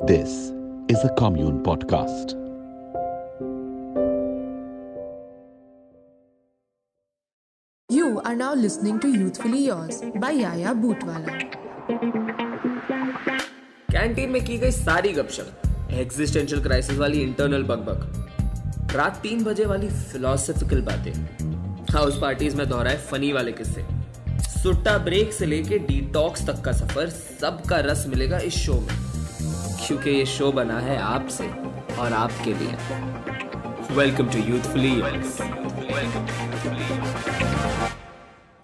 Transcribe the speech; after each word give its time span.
This 0.00 0.52
is 0.88 1.02
a 1.02 1.08
Commune 1.18 1.60
Podcast. 1.64 2.34
You 7.88 8.20
are 8.24 8.36
now 8.36 8.54
listening 8.54 9.00
to 9.00 9.08
Youthfully 9.08 9.64
Yours 9.66 10.00
by 10.14 10.30
Yaya 10.32 10.72
Bootwala. 10.72 11.34
Canteen 13.90 14.30
में 14.30 14.44
की 14.44 14.58
गई 14.58 14.70
सारी 14.70 15.12
गपशप 15.12 15.90
existential 16.00 16.62
crisis 16.62 16.98
वाली 16.98 17.22
इंटरनल 17.22 17.62
बकबक 17.72 18.94
रात 18.96 19.20
तीन 19.22 19.44
बजे 19.44 19.64
वाली 19.66 19.88
फिलोसफिकल 19.88 20.82
बातें 20.90 21.12
हाउस 21.94 22.20
पार्टीज़ 22.22 22.56
में 22.56 22.68
दोहराए 22.68 22.96
फनी 23.10 23.32
वाले 23.32 23.52
किस्से 23.62 23.84
सुट्टा 24.62 24.96
ब्रेक 25.04 25.32
से 25.32 25.46
लेके 25.46 25.78
डिटॉक्स 25.92 26.46
तक 26.46 26.64
का 26.64 26.72
सफ़र 26.84 27.10
सबका 27.10 27.80
रस 27.90 28.06
मिलेगा 28.08 28.38
इस 28.50 28.64
शो 28.66 28.80
में 28.80 29.07
क्योंकि 29.88 30.10
ये 30.10 30.24
शो 30.26 30.50
बना 30.52 30.78
है 30.80 30.96
आपसे 31.00 31.44
और 32.00 32.12
आपके 32.12 32.54
लिए 32.54 32.72
welcome 33.96 34.28
to 34.30 34.38
youthfully 34.48 34.90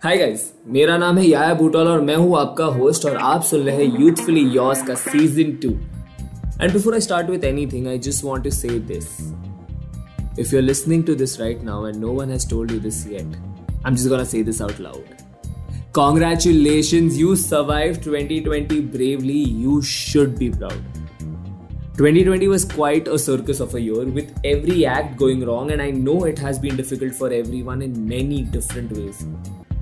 hi 0.03 0.17
guys 0.19 0.43
मेरा 0.75 0.97
नाम 0.99 1.19
है 1.19 1.25
याया 1.27 1.55
बूटोल 1.55 1.89
और 1.89 2.01
मैं 2.01 2.17
हूँ 2.17 2.37
आपका 2.39 2.65
होस्ट 2.79 3.07
और 3.07 3.17
आप 3.29 3.43
सुन 3.51 3.61
रहे 3.61 3.77
हैं 3.77 4.01
यूथफुली 4.01 4.41
योर्स 4.55 4.83
का 4.87 4.95
season 5.05 5.53
two 5.63 5.71
and 5.71 6.73
before 6.73 6.95
I 6.95 7.01
start 7.01 7.31
with 7.31 7.45
anything 7.45 7.87
I 7.89 7.99
just 8.09 8.25
want 8.25 8.45
to 8.45 8.51
say 8.51 8.79
this 8.93 9.09
If 10.37 10.53
you're 10.53 10.63
listening 10.63 11.03
to 11.05 11.15
this 11.15 11.39
right 11.41 11.61
now 11.63 11.77
and 11.85 12.01
no 12.01 12.13
one 12.13 12.31
has 12.31 12.45
told 12.45 12.73
you 12.73 12.79
this 12.81 12.97
yet, 13.07 13.37
I'm 13.85 13.95
just 13.95 14.11
gonna 14.13 14.27
say 14.27 14.43
this 14.43 14.61
out 14.61 14.81
loud. 14.81 15.23
Congratulations, 15.93 17.17
you 17.17 17.37
survived 17.37 18.03
2020 18.03 18.81
bravely. 18.97 19.39
You 19.67 19.81
should 19.83 20.37
be 20.37 20.51
proud. 20.51 21.04
2020 21.99 22.49
was 22.49 22.65
quite 22.65 23.07
a 23.07 23.17
circus 23.17 23.61
of 23.61 23.75
a 23.77 23.81
year 23.81 24.05
with 24.15 24.31
every 24.45 24.85
act 24.85 25.17
going 25.17 25.43
wrong, 25.47 25.71
and 25.71 25.83
I 25.83 25.91
know 25.91 26.25
it 26.25 26.41
has 26.41 26.59
been 26.59 26.77
difficult 26.77 27.15
for 27.15 27.29
everyone 27.33 27.83
in 27.83 27.93
many 28.09 28.39
different 28.57 28.91
ways. 28.93 29.21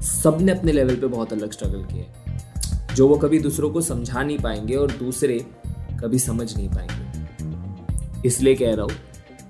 सबने 0.03 0.53
अपने 0.53 0.73
level 0.73 0.97
पे 0.97 1.07
बहुत 1.07 1.33
अलग 1.33 1.53
struggle 1.53 1.85
किया 1.85 2.95
जो 2.95 3.09
वो 3.09 3.17
कभी 3.17 3.39
दूसरों 3.39 3.71
को 3.71 3.81
समझा 3.81 4.23
नहीं 4.23 4.39
पाएँगे 4.39 4.75
और 4.75 4.93
दूसरे 4.93 5.47
कभी 6.03 6.19
समझ 6.19 6.57
नहीं 6.57 6.69
पाएँगे। 6.69 8.29
इसलिए 8.29 8.55
कह 8.55 8.75
रहा 8.75 8.83
हूँ 8.83 8.93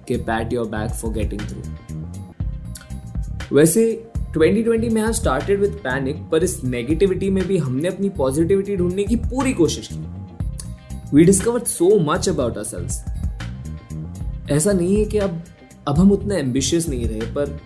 कि 0.08 0.16
pat 0.16 0.52
your 0.52 0.66
back 0.66 0.90
for 0.90 1.12
getting 1.12 1.40
through 1.40 1.60
वैसे 3.56 4.10
2020 4.38 4.90
में 4.90 5.02
आई 5.02 5.12
स्टार्टेड 5.12 5.60
विद 5.60 5.72
पैनिक 5.84 6.16
पर 6.16 6.44
इस 6.44 6.64
नेगेटिविटी 6.64 7.30
में 7.30 7.46
भी 7.46 7.58
हमने 7.58 7.88
अपनी 7.88 8.08
पॉजिटिविटी 8.08 8.76
ढूँढने 8.76 9.04
की 9.04 9.16
पूरी 9.16 9.52
कोशिश 9.52 9.88
की। 9.92 10.21
We 11.14 11.24
discovered 11.24 11.64
so 11.64 11.98
much 12.00 12.28
about 12.28 12.58
ourselves 12.58 13.04
ऐसा 14.50 14.72
नहीं 14.72 14.96
है 14.96 15.04
कि 15.04 15.18
अब 15.18 15.42
अब 15.88 15.98
हम 15.98 16.12
उतने 16.12 16.36
एम्बिशियस 16.36 16.88
नहीं 16.88 17.06
रहे, 17.06 17.20
पर 17.20 17.60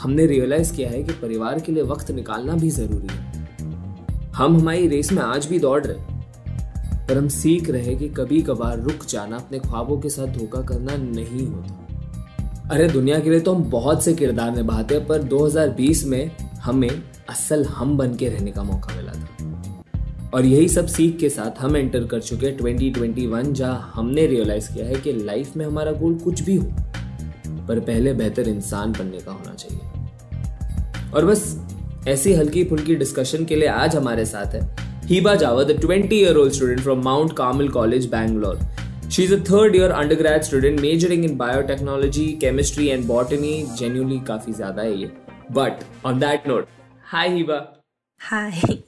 हमने 0.00 0.26
रियलाइज़ 0.26 0.72
किया 0.72 0.90
है 0.90 1.02
कि 1.02 1.12
परिवार 1.12 1.60
के 1.60 1.72
लिए 1.72 1.82
वक्त 1.82 2.10
निकालना 2.10 2.54
भी 2.54 2.70
ज़रूरी 2.70 3.08
है। 3.10 3.48
हम 4.34 4.56
हमारी 4.56 4.88
रेस 4.88 5.12
में 5.12 5.22
आज 5.22 5.46
भी 5.46 5.58
दौड़ 5.58 5.84
रहे 5.84 6.20
पर 7.06 7.18
हम 7.18 7.28
सीख 7.28 7.70
रहे 7.70 7.94
कि 7.94 8.08
कभी 8.08 8.42
कभार 8.42 8.80
रुक 8.80 9.06
जाना, 9.06 9.36
अपने 9.36 9.58
ख्वाबों 9.58 10.00
के 10.00 10.08
साथ 10.08 10.26
धोखा 10.26 10.62
करना 10.62 10.96
नहीं 10.96 11.46
होता। 11.46 11.86
अरे, 12.70 12.88
दुनिया 12.88 13.18
के 13.20 13.30
लिए 13.30 13.40
तो 13.40 13.54
हम 13.54 13.62
बहुत 13.62 14.04
से 14.04 14.14
किरदार 14.14 14.56
निभाते 14.56 14.98
पर 14.98 15.22
2020 15.22 16.04
में 16.04 16.30
हमें 16.38 17.02
असल 17.28 17.64
हम 17.64 17.96
बन 17.96 18.14
के 18.14 18.28
रहने 18.28 18.50
का 18.50 18.62
मौका 18.62 18.96
मिला 18.96 19.12
था। 19.12 19.39
और 20.34 20.46
यही 20.46 20.68
सब 20.68 20.86
सीख 20.86 21.18
के 21.18 21.28
साथ 21.28 21.58
हम 21.60 21.76
एंटर 21.76 22.04
कर 22.06 22.20
चुके 22.20 22.46
हैं 22.46 22.56
2021 22.58 23.52
जहाँ 23.52 23.92
हमने 23.94 24.26
रियलाइज़ 24.26 24.72
किया 24.74 24.86
है 24.86 24.94
कि 24.96 25.12
लाइफ 25.14 25.56
में 25.56 25.64
हमारा 25.66 25.92
गोल 25.92 26.14
कुछ 26.18 26.40
भी 26.42 26.56
हो, 26.56 26.66
पर 27.68 27.80
पहले 27.80 28.12
बेहतर 28.14 28.48
इंसान 28.48 28.92
बनने 28.92 29.18
का 29.18 29.32
होना 29.32 29.54
चाहिए। 29.54 31.10
और 31.12 31.24
बस 31.26 31.42
ऐसी 32.08 32.32
हल्की 32.32 32.64
फुल्की 32.64 32.94
डिस्कशन 32.96 33.44
के 33.44 33.56
लिए 33.56 33.68
आज 33.68 33.96
हमारे 33.96 34.24
साथ 34.26 34.54
है 34.54 34.60
Hiba 35.06 35.34
Javed 35.34 35.70
twenty 35.80 36.16
year 36.16 36.36
old 36.36 36.52
student 36.52 36.80
from 36.80 37.02
Mount 37.04 37.32
Carmel 37.36 37.68
College 37.70 38.06
Bangalore 38.10 38.58
she 39.10 39.22
is 39.22 39.34
a 39.34 39.38
third 39.44 39.76
year 39.76 39.90
undergraduate 40.14 40.44
student 40.44 40.80
majoring 40.80 41.24
in 41.24 41.36
biotechnology 41.36 42.26
chemistry 42.40 42.86
and 42.88 43.06
botany 43.06 43.52
genuinely 43.78 44.20
काफ़ी 44.28 44.52
ज़्यादा 44.52 44.82
है 44.82 44.96
ये। 44.98 45.10
But 45.52 45.84
on 46.06 46.20
that 46.20 46.48
note 46.48 46.66
hi 47.12 47.34
Hiba 47.34 47.56
hi 48.20 48.82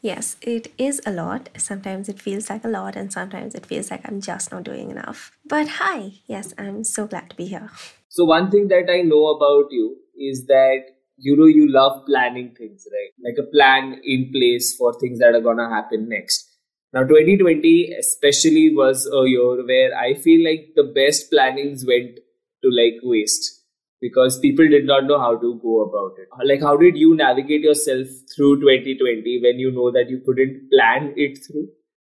Yes, 0.00 0.36
it 0.42 0.72
is 0.78 1.00
a 1.04 1.10
lot. 1.10 1.48
Sometimes 1.56 2.08
it 2.08 2.20
feels 2.20 2.48
like 2.48 2.64
a 2.64 2.68
lot, 2.68 2.94
and 2.94 3.12
sometimes 3.12 3.54
it 3.54 3.66
feels 3.66 3.90
like 3.90 4.08
I'm 4.08 4.20
just 4.20 4.52
not 4.52 4.62
doing 4.62 4.90
enough. 4.90 5.32
But 5.44 5.68
hi. 5.80 6.12
Yes, 6.26 6.54
I'm 6.56 6.84
so 6.84 7.06
glad 7.06 7.30
to 7.30 7.36
be 7.36 7.46
here. 7.46 7.70
So 8.08 8.24
one 8.24 8.50
thing 8.50 8.68
that 8.68 8.88
I 8.90 9.02
know 9.02 9.26
about 9.28 9.72
you 9.72 9.96
is 10.16 10.46
that 10.46 10.84
you 11.16 11.36
know 11.36 11.46
you 11.46 11.68
love 11.68 12.06
planning 12.06 12.54
things, 12.56 12.86
right? 12.92 13.10
Like 13.24 13.38
a 13.38 13.50
plan 13.50 14.00
in 14.04 14.30
place 14.32 14.76
for 14.76 14.94
things 14.94 15.18
that 15.18 15.34
are 15.34 15.40
gonna 15.40 15.68
happen 15.68 16.08
next. 16.08 16.48
Now 16.92 17.02
2020 17.02 17.92
especially 17.98 18.74
was 18.74 19.06
a 19.12 19.28
year 19.28 19.64
where 19.66 19.96
I 19.96 20.14
feel 20.14 20.44
like 20.48 20.74
the 20.76 20.84
best 20.84 21.30
plannings 21.30 21.84
went 21.84 22.20
to 22.62 22.70
like 22.70 22.94
waste 23.02 23.57
because 24.00 24.38
people 24.38 24.68
did 24.68 24.86
not 24.86 25.04
know 25.04 25.18
how 25.18 25.36
to 25.36 25.60
go 25.62 25.82
about 25.82 26.18
it. 26.18 26.28
Like 26.44 26.60
how 26.62 26.76
did 26.76 26.96
you 26.96 27.14
navigate 27.16 27.62
yourself 27.62 28.06
through 28.34 28.60
2020 28.60 29.40
when 29.42 29.58
you 29.58 29.70
know 29.70 29.90
that 29.90 30.08
you 30.08 30.20
couldn't 30.24 30.70
plan 30.70 31.12
it 31.16 31.38
through? 31.44 31.68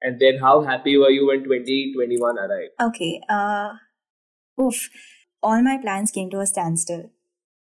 And 0.02 0.18
then 0.18 0.38
how 0.38 0.62
happy 0.62 0.96
were 0.96 1.10
you 1.10 1.26
when 1.26 1.44
2021 1.44 2.38
arrived? 2.38 2.72
Okay. 2.80 3.20
Uh, 3.28 3.74
oof. 4.60 4.88
All 5.42 5.62
my 5.62 5.78
plans 5.78 6.10
came 6.10 6.30
to 6.30 6.40
a 6.40 6.46
standstill. 6.46 7.10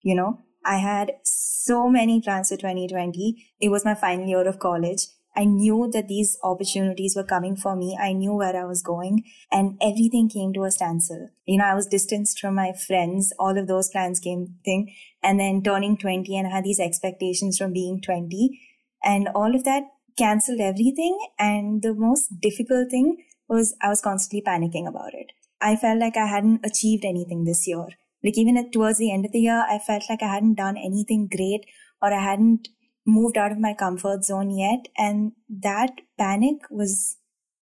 You 0.01 0.15
know, 0.15 0.39
I 0.65 0.77
had 0.77 1.13
so 1.23 1.89
many 1.89 2.21
plans 2.21 2.49
for 2.49 2.57
2020. 2.57 3.45
It 3.59 3.69
was 3.69 3.85
my 3.85 3.95
final 3.95 4.27
year 4.27 4.47
of 4.47 4.59
college. 4.59 5.07
I 5.35 5.45
knew 5.45 5.89
that 5.93 6.07
these 6.07 6.37
opportunities 6.43 7.15
were 7.15 7.23
coming 7.23 7.55
for 7.55 7.75
me. 7.75 7.97
I 7.99 8.13
knew 8.13 8.33
where 8.33 8.55
I 8.55 8.65
was 8.65 8.81
going 8.81 9.23
and 9.51 9.77
everything 9.81 10.29
came 10.29 10.53
to 10.53 10.63
a 10.63 10.71
standstill. 10.71 11.29
You 11.45 11.59
know, 11.59 11.65
I 11.65 11.75
was 11.75 11.87
distanced 11.87 12.39
from 12.39 12.55
my 12.55 12.73
friends. 12.73 13.31
All 13.39 13.57
of 13.57 13.67
those 13.67 13.89
plans 13.89 14.19
came 14.19 14.55
thing. 14.65 14.93
And 15.23 15.39
then 15.39 15.61
turning 15.61 15.97
20 15.97 16.35
and 16.37 16.47
I 16.47 16.51
had 16.51 16.63
these 16.63 16.79
expectations 16.79 17.57
from 17.57 17.73
being 17.73 18.01
20 18.01 18.59
and 19.03 19.27
all 19.35 19.55
of 19.55 19.63
that 19.63 19.83
canceled 20.17 20.59
everything. 20.59 21.17
And 21.37 21.81
the 21.81 21.93
most 21.93 22.41
difficult 22.41 22.89
thing 22.89 23.23
was 23.47 23.75
I 23.81 23.89
was 23.89 24.01
constantly 24.01 24.43
panicking 24.45 24.87
about 24.87 25.13
it. 25.13 25.31
I 25.61 25.75
felt 25.75 25.99
like 25.99 26.17
I 26.17 26.25
hadn't 26.25 26.65
achieved 26.65 27.05
anything 27.05 27.43
this 27.43 27.67
year. 27.67 27.87
Like 28.23 28.37
even 28.37 28.57
at, 28.57 28.71
towards 28.71 28.97
the 28.97 29.11
end 29.11 29.25
of 29.25 29.31
the 29.31 29.39
year, 29.39 29.65
I 29.69 29.79
felt 29.79 30.03
like 30.09 30.21
I 30.21 30.33
hadn't 30.33 30.55
done 30.55 30.77
anything 30.77 31.29
great 31.31 31.65
or 32.01 32.13
I 32.13 32.21
hadn't 32.21 32.69
moved 33.09 33.37
out 33.37 33.51
of 33.51 33.59
my 33.59 33.73
comfort 33.73 34.23
zone 34.23 34.51
yet. 34.51 34.87
And 34.97 35.33
that 35.49 35.91
panic 36.17 36.57
was, 36.69 37.17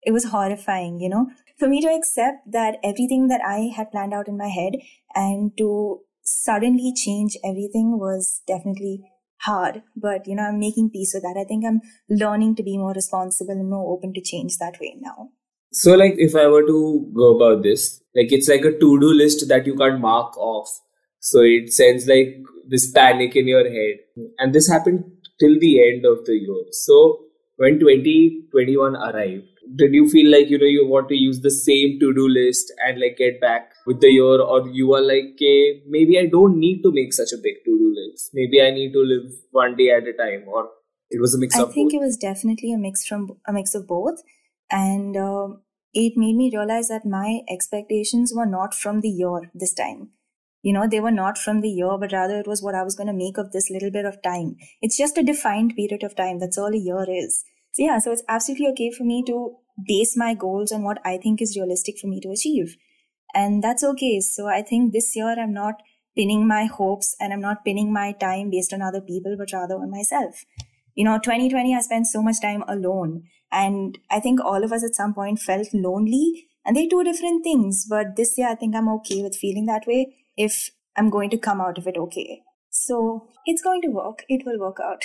it 0.03 0.13
was 0.13 0.27
horrifying, 0.27 1.01
you 1.01 1.09
know, 1.09 1.27
for 1.59 1.69
me 1.69 1.81
to 1.81 1.89
accept 1.89 2.51
that 2.51 2.79
everything 2.83 3.29
that 3.29 3.41
I 3.47 3.73
had 3.77 3.91
planned 3.91 4.15
out 4.15 4.29
in 4.29 4.37
my 4.37 4.49
head 4.49 4.75
and 5.15 5.57
to 5.59 6.01
suddenly 6.23 6.93
change 6.97 7.37
everything 7.45 7.99
was 7.99 8.43
definitely 8.47 9.03
hard. 9.43 9.83
But, 9.97 10.27
you 10.27 10.35
know, 10.35 10.45
I'm 10.45 10.59
making 10.59 10.91
peace 10.91 11.13
with 11.15 11.23
that. 11.23 11.39
I 11.41 11.45
think 11.45 11.65
I'm 11.65 11.81
learning 12.09 12.57
to 12.57 12.63
be 12.63 12.77
more 12.77 12.93
responsible 12.93 13.53
and 13.53 13.71
more 13.71 13.93
open 13.97 14.13
to 14.15 14.21
change 14.21 14.57
that 14.59 14.81
way 14.81 14.97
now. 15.01 15.31
So, 15.73 15.95
like, 15.95 16.15
if 16.17 16.35
I 16.37 16.47
were 16.47 16.67
to 16.67 17.13
go 17.15 17.37
about 17.37 17.63
this, 17.63 18.01
like, 18.15 18.31
it's 18.31 18.49
like 18.49 18.61
a 18.61 18.71
to 18.71 19.01
do 19.01 19.13
list 19.13 19.49
that 19.49 19.67
you 19.67 19.77
can't 19.77 20.01
mark 20.01 20.37
off. 20.37 20.69
So, 21.19 21.41
it 21.43 21.73
sends 21.73 22.07
like 22.07 22.43
this 22.69 22.91
panic 22.93 23.35
in 23.37 23.49
your 23.49 23.65
head. 23.65 23.99
And 24.39 24.55
this 24.55 24.71
happened 24.71 25.05
till 25.41 25.59
the 25.59 25.81
end 25.89 26.05
of 26.05 26.25
the 26.25 26.35
year. 26.35 26.65
So, 26.73 27.21
when 27.57 27.79
2021 27.79 28.97
arrived, 28.97 29.45
did 29.77 29.95
you 29.95 30.09
feel 30.09 30.31
like, 30.31 30.51
you 30.51 30.59
know, 30.59 30.67
you 30.67 30.87
want 30.87 31.09
to 31.09 31.15
use 31.15 31.41
the 31.41 31.51
same 31.51 31.99
to 32.01 32.13
do 32.13 32.29
list 32.29 32.73
and 32.87 33.01
like 33.01 33.17
get 33.17 33.41
back 33.41 33.73
with 33.87 34.01
the 34.01 34.09
year? 34.09 34.41
Or 34.41 34.69
you 34.69 34.93
are 34.95 35.01
like, 35.01 35.35
okay, 35.35 35.83
maybe 35.89 36.19
I 36.19 36.27
don't 36.27 36.59
need 36.59 36.83
to 36.83 36.93
make 36.93 37.13
such 37.13 37.33
a 37.33 37.37
big 37.43 37.65
to 37.65 37.79
do 37.79 37.95
list. 37.97 38.31
Maybe 38.35 38.61
I 38.61 38.71
need 38.71 38.93
to 38.93 39.01
live 39.01 39.33
one 39.53 39.77
day 39.77 39.91
at 39.91 40.07
a 40.07 40.13
time. 40.13 40.45
Or 40.47 40.69
it 41.11 41.21
was 41.21 41.35
a 41.35 41.39
mix 41.39 41.55
I 41.57 41.65
think 41.67 41.93
both. 41.93 42.03
it 42.03 42.05
was 42.05 42.17
definitely 42.17 42.73
a 42.73 42.79
mix 42.79 43.07
from 43.07 43.39
a 43.47 43.53
mix 43.53 43.75
of 43.75 43.87
both. 43.87 44.21
And, 44.71 45.17
um 45.17 45.61
it 45.95 46.15
made 46.17 46.35
me 46.35 46.51
realize 46.53 46.89
that 46.89 47.07
my 47.07 47.43
expectations 47.49 48.33
were 48.35 48.47
not 48.47 48.75
from 48.75 49.01
the 49.01 49.09
year 49.09 49.51
this 49.55 49.73
time. 49.73 50.11
You 50.65 50.73
know, 50.73 50.89
they 50.89 50.99
were 50.99 51.11
not 51.11 51.37
from 51.37 51.61
the 51.61 51.69
year, 51.69 51.99
but 52.01 52.11
rather 52.11 52.39
it 52.41 52.47
was 52.47 52.63
what 52.63 52.75
I 52.75 52.83
was 52.83 52.95
going 52.95 53.07
to 53.09 53.13
make 53.13 53.37
of 53.37 53.53
this 53.53 53.69
little 53.69 53.91
bit 53.91 54.07
of 54.07 54.23
time. 54.23 54.57
It's 54.81 54.97
just 54.97 55.19
a 55.19 55.23
defined 55.23 55.75
period 55.77 56.03
of 56.03 56.17
time. 56.17 56.39
That's 56.39 56.57
all 56.57 56.73
a 56.73 56.79
year 56.79 57.05
is. 57.07 57.45
So, 57.73 57.83
yeah, 57.83 57.99
so 57.99 58.13
it's 58.13 58.23
absolutely 58.29 58.69
okay 58.69 58.91
for 58.91 59.05
me 59.05 59.23
to 59.27 59.57
base 59.87 60.17
my 60.17 60.33
goals 60.33 60.73
on 60.73 60.83
what 60.83 61.01
I 61.05 61.19
think 61.19 61.43
is 61.43 61.55
realistic 61.55 61.99
for 61.99 62.07
me 62.07 62.19
to 62.23 62.31
achieve. 62.31 62.79
And 63.35 63.63
that's 63.63 63.85
okay. 63.85 64.21
So, 64.21 64.49
I 64.49 64.63
think 64.63 64.95
this 64.95 65.15
year 65.15 65.39
I'm 65.39 65.53
not 65.53 65.75
pinning 66.17 66.49
my 66.49 66.65
hopes 66.65 67.15
and 67.21 67.35
I'm 67.35 67.43
not 67.43 67.63
pinning 67.67 67.93
my 67.93 68.13
time 68.13 68.49
based 68.49 68.73
on 68.73 68.81
other 68.81 69.03
people, 69.03 69.37
but 69.37 69.53
rather 69.53 69.75
on 69.75 69.91
myself. 69.91 70.47
You 70.95 71.05
know, 71.05 71.19
2020, 71.19 71.77
I 71.77 71.81
spent 71.83 72.07
so 72.07 72.23
much 72.23 72.41
time 72.41 72.65
alone. 72.67 73.25
And 73.53 73.99
I 74.11 74.19
think 74.19 74.41
all 74.43 74.65
of 74.65 74.73
us 74.73 74.83
at 74.83 74.95
some 74.95 75.13
point 75.13 75.41
felt 75.41 75.75
lonely 75.75 76.49
And 76.65 76.75
they're 76.75 76.89
two 76.89 77.05
different 77.05 77.45
things. 77.45 77.85
But 77.87 78.17
this 78.17 78.39
year, 78.39 78.49
I 78.49 78.55
think 78.55 78.75
I'm 78.75 78.89
okay 78.89 79.23
with 79.23 79.37
feeling 79.37 79.67
that 79.67 79.87
way 79.87 80.24
if 80.37 80.71
I'm 80.97 81.11
going 81.11 81.31
to 81.31 81.39
come 81.39 81.61
out 81.61 81.79
of 81.79 81.87
it 81.87 81.97
okay. 81.97 82.43
So 82.71 83.29
it's 83.47 83.63
going 83.63 83.83
to 83.83 83.89
work. 83.89 84.25
It 84.29 84.43
will 84.45 84.59
work 84.59 84.79
out. 84.83 85.03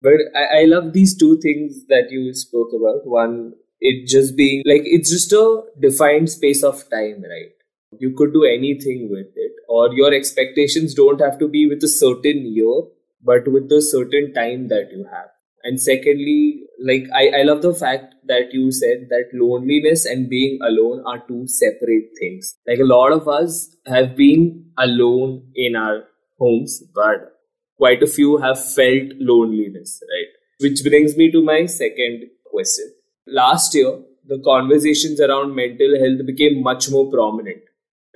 But 0.00 0.14
I, 0.34 0.62
I 0.62 0.64
love 0.64 0.92
these 0.92 1.16
two 1.16 1.38
things 1.40 1.84
that 1.88 2.10
you 2.10 2.34
spoke 2.34 2.70
about. 2.74 3.06
One, 3.06 3.52
it 3.80 4.08
just 4.08 4.36
being 4.36 4.62
like 4.66 4.82
it's 4.84 5.10
just 5.10 5.32
a 5.32 5.62
defined 5.80 6.30
space 6.30 6.62
of 6.62 6.88
time, 6.90 7.22
right? 7.22 7.52
You 7.98 8.14
could 8.16 8.32
do 8.32 8.44
anything 8.44 9.08
with 9.10 9.28
it, 9.36 9.52
or 9.68 9.92
your 9.92 10.12
expectations 10.14 10.94
don't 10.94 11.20
have 11.20 11.38
to 11.38 11.48
be 11.48 11.66
with 11.68 11.84
a 11.84 11.88
certain 11.88 12.46
year, 12.46 12.82
but 13.22 13.46
with 13.46 13.70
a 13.70 13.82
certain 13.82 14.32
time 14.32 14.68
that 14.68 14.90
you 14.90 15.04
have. 15.04 15.30
And 15.64 15.80
secondly, 15.80 16.64
like 16.84 17.04
I, 17.14 17.40
I 17.40 17.42
love 17.42 17.62
the 17.62 17.74
fact 17.74 18.14
that 18.26 18.52
you 18.52 18.72
said 18.72 19.08
that 19.10 19.30
loneliness 19.32 20.04
and 20.06 20.28
being 20.28 20.58
alone 20.62 21.02
are 21.06 21.24
two 21.26 21.46
separate 21.46 22.10
things. 22.18 22.56
Like 22.66 22.80
a 22.80 22.84
lot 22.84 23.12
of 23.12 23.28
us 23.28 23.76
have 23.86 24.16
been 24.16 24.66
alone 24.78 25.44
in 25.54 25.76
our 25.76 26.04
homes, 26.38 26.82
but 26.94 27.38
quite 27.76 28.02
a 28.02 28.06
few 28.06 28.38
have 28.38 28.58
felt 28.74 29.12
loneliness, 29.18 30.02
right? 30.12 30.32
Which 30.60 30.82
brings 30.82 31.16
me 31.16 31.30
to 31.30 31.42
my 31.42 31.66
second 31.66 32.24
question. 32.50 32.92
Last 33.26 33.74
year, 33.74 33.98
the 34.26 34.40
conversations 34.44 35.20
around 35.20 35.54
mental 35.54 35.98
health 35.98 36.26
became 36.26 36.62
much 36.62 36.90
more 36.90 37.10
prominent, 37.10 37.62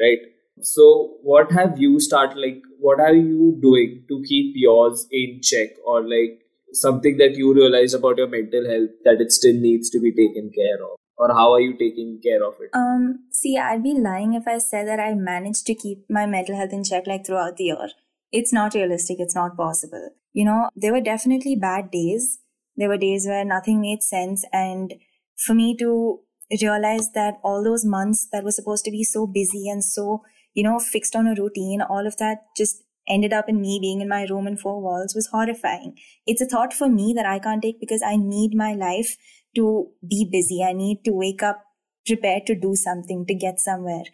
right? 0.01 0.19
So, 0.61 1.17
what 1.23 1.53
have 1.53 1.79
you 1.79 2.01
started 2.01 2.39
like? 2.39 2.63
What 2.79 3.01
are 3.01 3.15
you 3.15 3.59
doing 3.61 4.05
to 4.09 4.23
keep 4.27 4.53
yours 4.55 5.07
in 5.11 5.41
check, 5.43 5.71
or 5.85 6.03
like 6.03 6.46
something 6.77 7.17
that 7.19 7.37
you 7.37 7.55
realize 7.55 7.95
about 7.95 8.19
your 8.19 8.29
mental 8.29 8.69
health 8.69 8.91
that 9.05 9.21
it 9.21 9.33
still 9.33 9.55
needs 9.55 9.91
to 9.91 10.01
be 10.01 10.11
taken 10.11 10.51
care 10.55 10.83
of? 10.85 10.97
Or 11.19 11.33
how 11.33 11.53
are 11.53 11.61
you 11.61 11.73
taking 11.73 12.21
care 12.23 12.45
of 12.45 12.55
it? 12.61 12.71
Um, 12.75 13.27
see, 13.33 13.57
I'd 13.57 13.83
be 13.83 13.95
lying 13.95 14.35
if 14.35 14.47
I 14.47 14.59
said 14.59 14.87
that 14.87 15.01
I 15.01 15.15
managed 15.15 15.67
to 15.67 15.75
keep 15.75 16.05
my 16.11 16.27
mental 16.27 16.57
health 16.57 16.73
in 16.73 16.85
check 16.85 17.07
like 17.07 17.25
throughout 17.25 17.57
the 17.57 17.65
year. 17.65 17.89
It's 18.33 18.53
not 18.53 18.75
realistic, 18.75 19.17
it's 19.19 19.35
not 19.35 19.57
possible. 19.57 20.11
You 20.33 20.45
know, 20.45 20.69
there 20.77 20.93
were 20.93 21.01
definitely 21.01 21.57
bad 21.57 21.91
days. 21.91 22.39
There 22.77 22.89
were 22.89 22.99
days 22.99 23.27
where 23.27 23.45
nothing 23.45 23.81
made 23.81 24.03
sense. 24.03 24.45
And 24.53 24.95
for 25.37 25.55
me 25.55 25.75
to 25.79 26.21
realize 26.61 27.13
that 27.13 27.39
all 27.43 27.65
those 27.65 27.85
months 27.85 28.29
that 28.33 28.45
were 28.45 28.51
supposed 28.51 28.85
to 28.85 28.91
be 28.91 29.03
so 29.03 29.27
busy 29.27 29.69
and 29.69 29.83
so, 29.83 30.23
you 30.53 30.63
know, 30.63 30.79
fixed 30.79 31.17
on 31.17 31.27
a 31.27 31.35
routine, 31.35 31.81
all 31.81 32.07
of 32.07 32.19
that 32.19 32.45
just 32.57 32.83
ended 33.09 33.33
up 33.33 33.49
in 33.49 33.61
me 33.61 33.79
being 33.81 34.01
in 34.01 34.09
my 34.09 34.25
room 34.25 34.47
and 34.47 34.59
four 34.59 34.81
walls 34.81 35.15
was 35.15 35.29
horrifying. 35.29 35.97
It's 36.27 36.41
a 36.41 36.47
thought 36.47 36.73
for 36.73 36.89
me 36.89 37.13
that 37.15 37.27
I 37.27 37.39
can't 37.39 37.63
take 37.63 37.81
because 37.81 38.03
I 38.03 38.17
need 38.17 38.55
my 38.55 38.75
life 38.75 39.17
to 39.55 39.89
be 40.07 40.29
busy. 40.31 40.63
I 40.63 40.73
need 40.73 41.05
to 41.05 41.13
wake 41.13 41.43
up 41.43 41.63
prepared 42.07 42.47
to 42.47 42.55
do 42.55 42.75
something, 42.77 43.27
to 43.27 43.35
get 43.35 43.59
somewhere. 43.59 44.05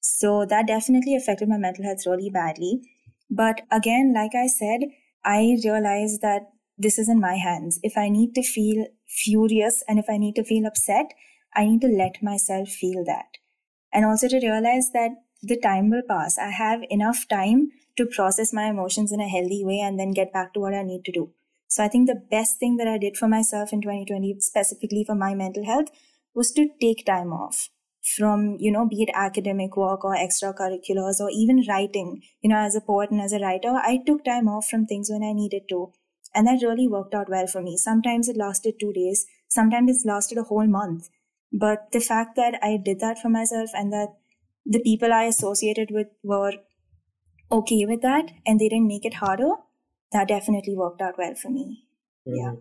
So 0.00 0.44
that 0.46 0.66
definitely 0.66 1.14
affected 1.14 1.48
my 1.48 1.58
mental 1.58 1.84
health 1.84 2.06
really 2.06 2.30
badly. 2.30 2.80
But 3.30 3.62
again, 3.70 4.12
like 4.14 4.34
I 4.34 4.46
said, 4.46 4.80
I 5.24 5.58
realized 5.64 6.20
that 6.22 6.50
this 6.78 6.98
is 6.98 7.08
in 7.08 7.20
my 7.20 7.36
hands. 7.36 7.78
If 7.82 7.96
I 7.96 8.08
need 8.08 8.34
to 8.34 8.42
feel 8.42 8.86
furious 9.06 9.82
and 9.88 9.98
if 9.98 10.06
I 10.08 10.16
need 10.16 10.34
to 10.36 10.44
feel 10.44 10.66
upset, 10.66 11.12
I 11.54 11.66
need 11.66 11.80
to 11.82 11.88
let 11.88 12.22
myself 12.22 12.68
feel 12.68 13.04
that. 13.04 13.26
And 13.92 14.04
also 14.04 14.28
to 14.28 14.40
realize 14.40 14.90
that 14.92 15.10
the 15.42 15.58
time 15.60 15.90
will 15.90 16.02
pass. 16.08 16.38
I 16.38 16.50
have 16.50 16.80
enough 16.88 17.26
time 17.28 17.70
to 17.96 18.06
process 18.06 18.52
my 18.52 18.64
emotions 18.64 19.12
in 19.12 19.20
a 19.20 19.28
healthy 19.28 19.64
way 19.64 19.80
and 19.80 19.98
then 19.98 20.12
get 20.12 20.32
back 20.32 20.54
to 20.54 20.60
what 20.60 20.74
I 20.74 20.82
need 20.82 21.04
to 21.04 21.12
do. 21.12 21.30
So 21.68 21.82
I 21.82 21.88
think 21.88 22.06
the 22.06 22.22
best 22.30 22.58
thing 22.58 22.76
that 22.76 22.88
I 22.88 22.98
did 22.98 23.16
for 23.16 23.28
myself 23.28 23.72
in 23.72 23.80
2020, 23.80 24.36
specifically 24.40 25.04
for 25.04 25.14
my 25.14 25.34
mental 25.34 25.64
health, 25.64 25.88
was 26.34 26.52
to 26.52 26.68
take 26.80 27.06
time 27.06 27.32
off 27.32 27.70
from, 28.02 28.56
you 28.58 28.70
know, 28.70 28.86
be 28.86 29.02
it 29.02 29.10
academic 29.14 29.76
work 29.76 30.04
or 30.04 30.14
extracurriculars 30.14 31.20
or 31.20 31.30
even 31.30 31.64
writing. 31.68 32.22
You 32.40 32.50
know, 32.50 32.58
as 32.58 32.74
a 32.74 32.80
poet 32.80 33.10
and 33.10 33.20
as 33.20 33.32
a 33.32 33.38
writer, 33.38 33.70
I 33.70 34.00
took 34.04 34.24
time 34.24 34.48
off 34.48 34.66
from 34.68 34.86
things 34.86 35.08
when 35.10 35.22
I 35.22 35.32
needed 35.32 35.62
to. 35.70 35.92
And 36.34 36.46
that 36.46 36.62
really 36.62 36.88
worked 36.88 37.14
out 37.14 37.28
well 37.28 37.46
for 37.46 37.62
me. 37.62 37.76
Sometimes 37.76 38.28
it 38.28 38.36
lasted 38.36 38.74
two 38.80 38.92
days, 38.92 39.26
sometimes 39.48 39.90
it's 39.90 40.04
lasted 40.04 40.38
a 40.38 40.44
whole 40.44 40.66
month. 40.66 41.08
But 41.52 41.92
the 41.92 42.00
fact 42.00 42.36
that 42.36 42.58
I 42.62 42.78
did 42.82 43.00
that 43.00 43.18
for 43.18 43.28
myself 43.28 43.70
and 43.74 43.92
that 43.92 44.08
the 44.64 44.80
people 44.80 45.12
I 45.12 45.24
associated 45.24 45.90
with 45.90 46.08
were 46.22 46.52
okay 47.51 47.85
with 47.85 48.01
that 48.01 48.31
and 48.45 48.59
they 48.59 48.69
didn't 48.69 48.87
make 48.87 49.05
it 49.05 49.15
harder, 49.15 49.51
that 50.11 50.27
definitely 50.27 50.75
worked 50.75 51.01
out 51.01 51.17
well 51.17 51.35
for 51.35 51.49
me. 51.49 51.85
Mm-hmm. 52.27 52.37
Yeah. 52.37 52.53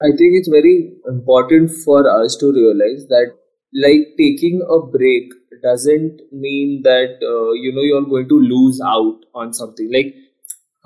I 0.00 0.10
think 0.16 0.38
it's 0.38 0.48
very 0.48 0.92
important 1.08 1.72
for 1.84 2.08
us 2.08 2.36
to 2.36 2.52
realize 2.52 3.06
that 3.08 3.32
like 3.74 4.14
taking 4.16 4.62
a 4.70 4.80
break 4.80 5.32
doesn't 5.62 6.20
mean 6.30 6.82
that 6.82 7.18
uh, 7.20 7.52
you 7.52 7.72
know 7.72 7.82
you're 7.82 8.02
going 8.02 8.28
to 8.28 8.38
lose 8.38 8.80
out 8.80 9.24
on 9.34 9.52
something 9.52 9.90
like 9.92 10.14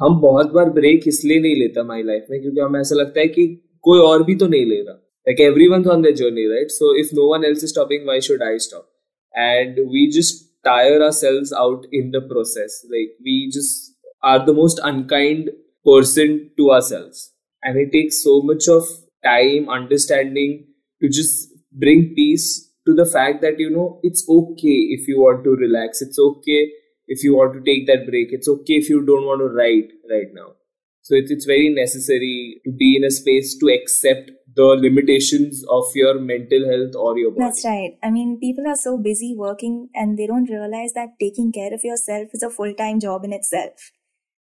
हम 0.01 0.21
बहुत 0.21 0.53
बार 0.53 0.71
break 0.77 1.07
इसलिए 1.09 1.41
नहीं 1.41 1.57
लेता 1.57 1.83
my 1.85 2.03
life 2.03 2.27
में 2.31 2.41
क्योंकि 2.41 2.61
हमें 2.61 2.79
ऐसा 2.81 2.95
लगता 2.95 3.21
है 3.21 3.27
कि 3.35 3.45
कोई 3.89 3.99
और 4.01 4.23
भी 4.25 4.35
तो 4.37 4.47
नहीं 4.55 4.67
ले 4.67 4.81
रहा 4.83 4.99
like 5.29 5.41
everyone's 5.41 5.89
on 5.95 6.01
their 6.05 6.15
journey 6.21 6.45
right 6.53 6.73
so 6.77 6.89
if 7.03 7.13
no 7.19 7.27
one 7.33 7.45
else 7.49 7.63
is 7.67 7.73
stopping 7.73 8.07
why 8.07 8.19
should 8.29 8.41
i 8.47 8.57
stop 8.65 8.89
and 9.35 9.77
we 9.93 10.01
just 10.17 10.41
tire 10.64 11.02
ourselves 11.02 11.54
out 11.54 11.86
in 11.92 12.12
the 12.12 12.22
process. 12.22 12.86
Like 12.90 13.16
we 13.24 13.50
just 13.52 13.94
are 14.24 14.46
the 14.46 14.54
most 14.54 14.80
unkind 14.84 15.50
person 15.86 16.52
to 16.58 16.72
ourselves. 16.72 17.34
And 17.64 17.78
it 17.78 17.92
takes 17.92 18.24
so 18.24 18.42
much 18.42 18.68
of 18.68 18.84
time, 19.24 19.70
understanding 19.70 20.68
to 21.02 21.10
just 21.10 21.50
bring 21.72 22.14
peace 22.16 22.72
to 22.86 22.94
the 22.94 23.06
fact 23.06 23.42
that, 23.42 23.60
you 23.60 23.70
know, 23.70 24.00
it's 24.04 24.26
okay 24.30 24.78
if 24.96 25.08
you 25.08 25.20
want 25.20 25.44
to 25.44 25.52
relax. 25.52 26.02
It's 26.02 26.20
okay 26.20 26.72
if 27.08 27.24
you 27.24 27.36
want 27.36 27.54
to 27.54 27.62
take 27.62 27.88
that 27.88 28.08
break. 28.08 28.30
It's 28.32 28.48
okay 28.48 28.76
if 28.76 28.90
you 28.90 29.06
don't 29.06 29.26
want 29.26 29.42
to 29.42 29.48
write 29.48 29.92
right 30.10 30.34
now. 30.34 30.54
So 31.02 31.16
it's, 31.16 31.32
it's 31.32 31.46
very 31.46 31.74
necessary 31.74 32.62
to 32.66 32.72
be 32.72 32.98
in 32.98 33.04
a 33.04 33.12
space 33.12 33.58
to 33.60 33.68
accept 33.68 34.32
the 34.58 34.76
limitations 34.84 35.64
of 35.70 35.86
your 35.94 36.20
mental 36.20 36.68
health 36.70 36.96
or 36.96 37.18
your 37.18 37.32
body. 37.32 37.46
That's 37.46 37.64
right. 37.64 37.98
I 38.04 38.10
mean, 38.10 38.40
people 38.40 38.68
are 38.68 38.76
so 38.76 38.98
busy 38.98 39.36
working 39.38 39.90
and 39.94 40.18
they 40.18 40.26
don't 40.26 40.50
realize 40.50 40.94
that 40.94 41.20
taking 41.20 41.52
care 41.52 41.74
of 41.74 41.84
yourself 41.84 42.30
is 42.34 42.42
a 42.42 42.50
full 42.50 42.74
time 42.74 43.00
job 43.00 43.24
in 43.24 43.34
itself. 43.34 43.92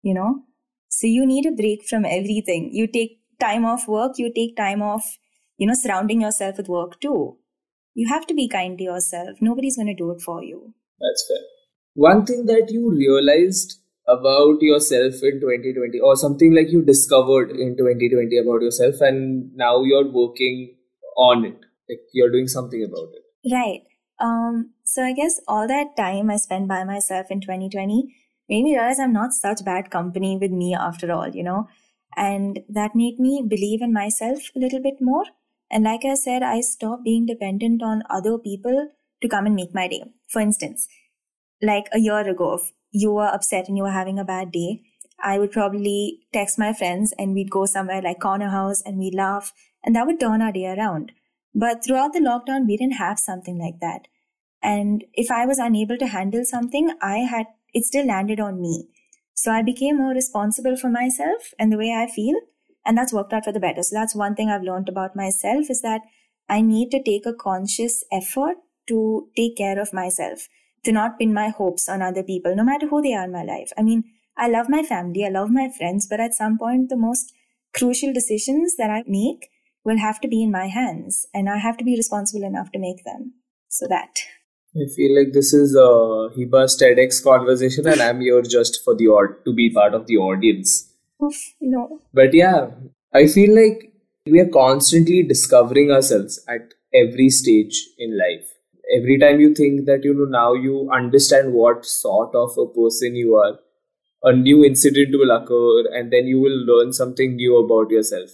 You 0.01 0.13
know? 0.13 0.43
So 0.87 1.07
you 1.07 1.25
need 1.25 1.45
a 1.45 1.51
break 1.51 1.85
from 1.87 2.05
everything. 2.05 2.69
You 2.71 2.87
take 2.87 3.19
time 3.39 3.65
off 3.65 3.87
work, 3.87 4.13
you 4.17 4.31
take 4.33 4.55
time 4.55 4.81
off, 4.81 5.17
you 5.57 5.67
know, 5.67 5.73
surrounding 5.75 6.21
yourself 6.21 6.55
with 6.57 6.69
work 6.69 6.99
too. 7.01 7.37
You 7.93 8.07
have 8.07 8.25
to 8.27 8.33
be 8.33 8.47
kind 8.47 8.77
to 8.77 8.83
yourself. 8.83 9.37
Nobody's 9.41 9.75
going 9.75 9.87
to 9.87 9.93
do 9.93 10.11
it 10.11 10.21
for 10.21 10.41
you. 10.41 10.73
That's 11.01 11.25
fair. 11.27 11.45
One 11.95 12.25
thing 12.25 12.45
that 12.45 12.69
you 12.71 12.91
realized 12.91 13.81
about 14.07 14.61
yourself 14.61 15.15
in 15.21 15.39
2020 15.41 15.99
or 15.99 16.15
something 16.15 16.55
like 16.55 16.69
you 16.71 16.81
discovered 16.81 17.51
in 17.51 17.75
2020 17.75 18.37
about 18.37 18.61
yourself 18.61 19.01
and 19.01 19.53
now 19.55 19.83
you're 19.83 20.09
working 20.09 20.75
on 21.17 21.43
it. 21.45 21.59
Like 21.89 21.99
you're 22.13 22.31
doing 22.31 22.47
something 22.47 22.83
about 22.83 23.09
it. 23.13 23.53
Right. 23.53 23.81
Um 24.19 24.71
so 24.83 25.03
i 25.03 25.13
guess 25.13 25.39
all 25.47 25.67
that 25.67 25.95
time 25.95 26.31
i 26.31 26.37
spent 26.37 26.67
by 26.67 26.83
myself 26.83 27.27
in 27.29 27.39
2020 27.39 28.15
made 28.49 28.63
me 28.63 28.75
realize 28.75 28.99
i'm 28.99 29.13
not 29.13 29.33
such 29.33 29.63
bad 29.63 29.91
company 29.91 30.37
with 30.41 30.49
me 30.49 30.73
after 30.73 31.11
all 31.11 31.29
you 31.29 31.43
know? 31.43 31.67
And 32.15 32.61
that 32.67 32.95
made 32.95 33.19
me 33.19 33.43
believe 33.47 33.83
in 33.83 33.93
myself 33.93 34.49
a 34.55 34.59
little 34.59 34.81
bit 34.81 34.95
more. 34.99 35.25
And 35.69 35.83
like 35.83 36.03
i 36.03 36.15
said 36.15 36.41
i 36.41 36.61
stopped 36.61 37.03
being 37.03 37.27
dependent 37.27 37.83
on 37.83 38.01
other 38.09 38.39
people 38.39 38.89
to 39.21 39.27
come 39.27 39.45
and 39.45 39.55
make 39.55 39.75
my 39.75 39.87
day. 39.87 40.03
For 40.27 40.41
instance 40.41 40.87
like 41.61 41.85
a 41.93 41.99
year 41.99 42.27
ago 42.27 42.59
you 42.91 43.11
were 43.11 43.27
upset 43.27 43.67
and 43.67 43.77
you 43.77 43.83
were 43.83 43.91
having 43.91 44.19
a 44.19 44.25
bad 44.25 44.51
day, 44.51 44.81
I 45.19 45.39
would 45.39 45.51
probably 45.51 46.19
text 46.31 46.59
my 46.59 46.73
friends 46.73 47.13
and 47.17 47.33
we'd 47.33 47.51
go 47.51 47.65
somewhere 47.65 48.01
like 48.01 48.19
Corner 48.19 48.49
House 48.49 48.81
and 48.85 48.97
we'd 48.97 49.15
laugh 49.15 49.53
and 49.83 49.95
that 49.95 50.05
would 50.05 50.19
turn 50.19 50.41
our 50.41 50.51
day 50.51 50.67
around. 50.67 51.11
But 51.55 51.83
throughout 51.83 52.13
the 52.13 52.19
lockdown, 52.19 52.67
we 52.67 52.77
didn't 52.77 52.95
have 52.95 53.19
something 53.19 53.57
like 53.57 53.79
that. 53.79 54.07
And 54.61 55.05
if 55.13 55.31
I 55.31 55.45
was 55.45 55.59
unable 55.59 55.97
to 55.97 56.07
handle 56.07 56.45
something, 56.45 56.91
I 57.01 57.19
had, 57.19 57.47
it 57.73 57.85
still 57.85 58.05
landed 58.05 58.39
on 58.39 58.61
me. 58.61 58.89
So 59.33 59.51
I 59.51 59.61
became 59.61 59.97
more 59.97 60.13
responsible 60.13 60.77
for 60.77 60.89
myself 60.89 61.53
and 61.57 61.71
the 61.71 61.77
way 61.77 61.93
I 61.93 62.11
feel. 62.11 62.35
And 62.85 62.97
that's 62.97 63.13
worked 63.13 63.33
out 63.33 63.45
for 63.45 63.51
the 63.51 63.59
better. 63.59 63.83
So 63.83 63.95
that's 63.95 64.15
one 64.15 64.35
thing 64.35 64.49
I've 64.49 64.63
learned 64.63 64.89
about 64.89 65.15
myself 65.15 65.69
is 65.69 65.81
that 65.81 66.01
I 66.49 66.61
need 66.61 66.91
to 66.91 67.03
take 67.03 67.25
a 67.25 67.33
conscious 67.33 68.03
effort 68.11 68.57
to 68.87 69.29
take 69.35 69.57
care 69.57 69.79
of 69.79 69.93
myself 69.93 70.47
to 70.83 70.91
not 70.91 71.19
pin 71.19 71.33
my 71.33 71.49
hopes 71.49 71.89
on 71.89 72.01
other 72.01 72.23
people, 72.23 72.55
no 72.55 72.63
matter 72.63 72.87
who 72.87 73.01
they 73.01 73.13
are 73.13 73.25
in 73.25 73.31
my 73.31 73.43
life. 73.43 73.71
I 73.77 73.83
mean, 73.83 74.03
I 74.37 74.47
love 74.47 74.69
my 74.69 74.83
family, 74.83 75.25
I 75.25 75.29
love 75.29 75.49
my 75.49 75.69
friends, 75.77 76.07
but 76.07 76.19
at 76.19 76.33
some 76.33 76.57
point, 76.57 76.89
the 76.89 76.95
most 76.95 77.33
crucial 77.75 78.13
decisions 78.13 78.75
that 78.77 78.89
I 78.89 79.03
make 79.07 79.49
will 79.83 79.97
have 79.97 80.19
to 80.21 80.27
be 80.27 80.43
in 80.43 80.51
my 80.51 80.67
hands, 80.67 81.25
and 81.33 81.49
I 81.49 81.57
have 81.57 81.77
to 81.77 81.83
be 81.83 81.95
responsible 81.95 82.45
enough 82.45 82.71
to 82.71 82.79
make 82.79 83.03
them. 83.03 83.33
So 83.69 83.87
that. 83.87 84.19
I 84.75 84.85
feel 84.95 85.17
like 85.17 85.33
this 85.33 85.53
is 85.53 85.75
a 85.75 86.29
Hiba's 86.35 86.77
TEDx 86.79 87.23
conversation, 87.23 87.87
and 87.87 88.01
I'm 88.01 88.21
here 88.21 88.41
just 88.41 88.83
for 88.83 88.95
the 88.95 89.07
odd 89.07 89.43
to 89.45 89.53
be 89.53 89.69
part 89.69 89.93
of 89.93 90.07
the 90.07 90.17
audience. 90.17 90.93
No. 91.59 91.99
But 92.13 92.33
yeah, 92.33 92.67
I 93.13 93.27
feel 93.27 93.55
like 93.55 93.91
we 94.25 94.39
are 94.39 94.49
constantly 94.49 95.23
discovering 95.23 95.91
ourselves 95.91 96.39
at 96.47 96.73
every 96.93 97.29
stage 97.29 97.89
in 97.97 98.17
life 98.17 98.56
every 98.95 99.17
time 99.19 99.39
you 99.39 99.53
think 99.53 99.85
that 99.85 100.03
you 100.03 100.13
know 100.13 100.25
now 100.25 100.53
you 100.53 100.89
understand 100.93 101.53
what 101.53 101.85
sort 101.85 102.35
of 102.35 102.57
a 102.57 102.65
person 102.67 103.15
you 103.15 103.35
are 103.35 103.59
a 104.23 104.33
new 104.33 104.63
incident 104.65 105.09
will 105.13 105.31
occur 105.31 105.85
and 105.95 106.11
then 106.11 106.27
you 106.27 106.39
will 106.39 106.59
learn 106.69 106.91
something 106.93 107.35
new 107.35 107.57
about 107.57 107.91
yourself. 107.91 108.29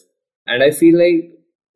And 0.47 0.63
i 0.63 0.71
feel 0.71 0.97
like 0.97 1.31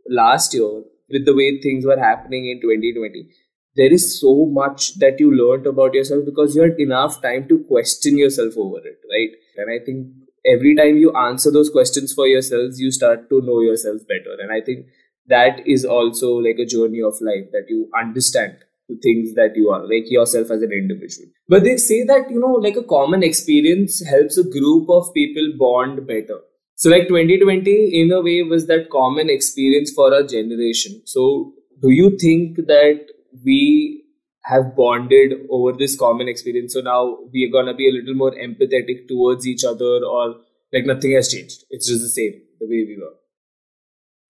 last 0.09 0.53
year 0.53 0.83
with 1.09 1.25
the 1.25 1.35
way 1.35 1.59
things 1.61 1.85
were 1.85 1.99
happening 1.99 2.47
in 2.49 2.61
2020 2.61 3.29
there 3.75 3.93
is 3.93 4.19
so 4.19 4.45
much 4.45 4.95
that 4.99 5.19
you 5.19 5.31
learned 5.33 5.67
about 5.67 5.93
yourself 5.93 6.25
because 6.25 6.55
you 6.55 6.61
had 6.61 6.79
enough 6.79 7.21
time 7.21 7.47
to 7.47 7.59
question 7.65 8.17
yourself 8.17 8.53
over 8.57 8.79
it 8.79 8.99
right? 9.13 9.31
And 9.57 9.71
i 9.71 9.83
think 9.83 10.07
every 10.45 10.75
time 10.75 10.97
you 10.97 11.13
answer 11.15 11.51
those 11.51 11.69
questions 11.69 12.13
for 12.13 12.27
yourselves 12.27 12.79
you 12.79 12.91
start 12.91 13.29
to 13.29 13.41
know 13.41 13.61
yourself 13.61 14.01
better. 14.07 14.35
And 14.41 14.51
i 14.51 14.61
think 14.61 14.87
that 15.27 15.65
is 15.67 15.85
also 15.85 16.33
like 16.35 16.59
a 16.59 16.65
journey 16.65 17.01
of 17.01 17.21
life 17.21 17.51
that 17.51 17.65
you 17.69 17.89
understand 17.97 18.57
the 18.89 18.97
things 19.03 19.33
that 19.35 19.55
you 19.55 19.69
are 19.69 19.81
like 19.83 20.09
yourself 20.09 20.49
as 20.51 20.61
an 20.61 20.71
individual. 20.71 21.27
But 21.49 21.63
they 21.63 21.77
say 21.77 22.03
that 22.05 22.29
you 22.29 22.39
know 22.39 22.53
like 22.53 22.75
a 22.75 22.83
common 22.83 23.23
experience 23.23 24.03
helps 24.05 24.37
a 24.37 24.43
group 24.43 24.89
of 24.89 25.13
people 25.13 25.51
bond 25.57 26.07
better. 26.07 26.39
So 26.75 26.89
like 26.89 27.07
2020 27.07 28.01
in 28.01 28.11
a 28.11 28.21
way 28.21 28.43
was 28.43 28.67
that 28.67 28.89
common 28.89 29.29
experience 29.29 29.91
for 29.91 30.13
our 30.13 30.23
generation. 30.23 31.01
So 31.05 31.53
do 31.81 31.89
you 31.89 32.17
think 32.17 32.57
that 32.67 33.07
we 33.43 34.03
have 34.43 34.75
bonded 34.75 35.33
over 35.49 35.73
this 35.77 35.97
common 35.97 36.27
experience? 36.27 36.73
So 36.73 36.81
now 36.81 37.17
we 37.33 37.45
are 37.45 37.51
gonna 37.51 37.73
be 37.73 37.89
a 37.89 37.91
little 37.91 38.15
more 38.15 38.31
empathetic 38.31 39.07
towards 39.07 39.47
each 39.47 39.63
other 39.63 40.05
or 40.05 40.35
like 40.73 40.85
nothing 40.85 41.13
has 41.13 41.31
changed? 41.31 41.65
It's 41.69 41.87
just 41.87 42.01
the 42.01 42.09
same 42.09 42.41
the 42.59 42.65
way 42.65 42.85
we 42.85 42.97
were. 42.99 43.15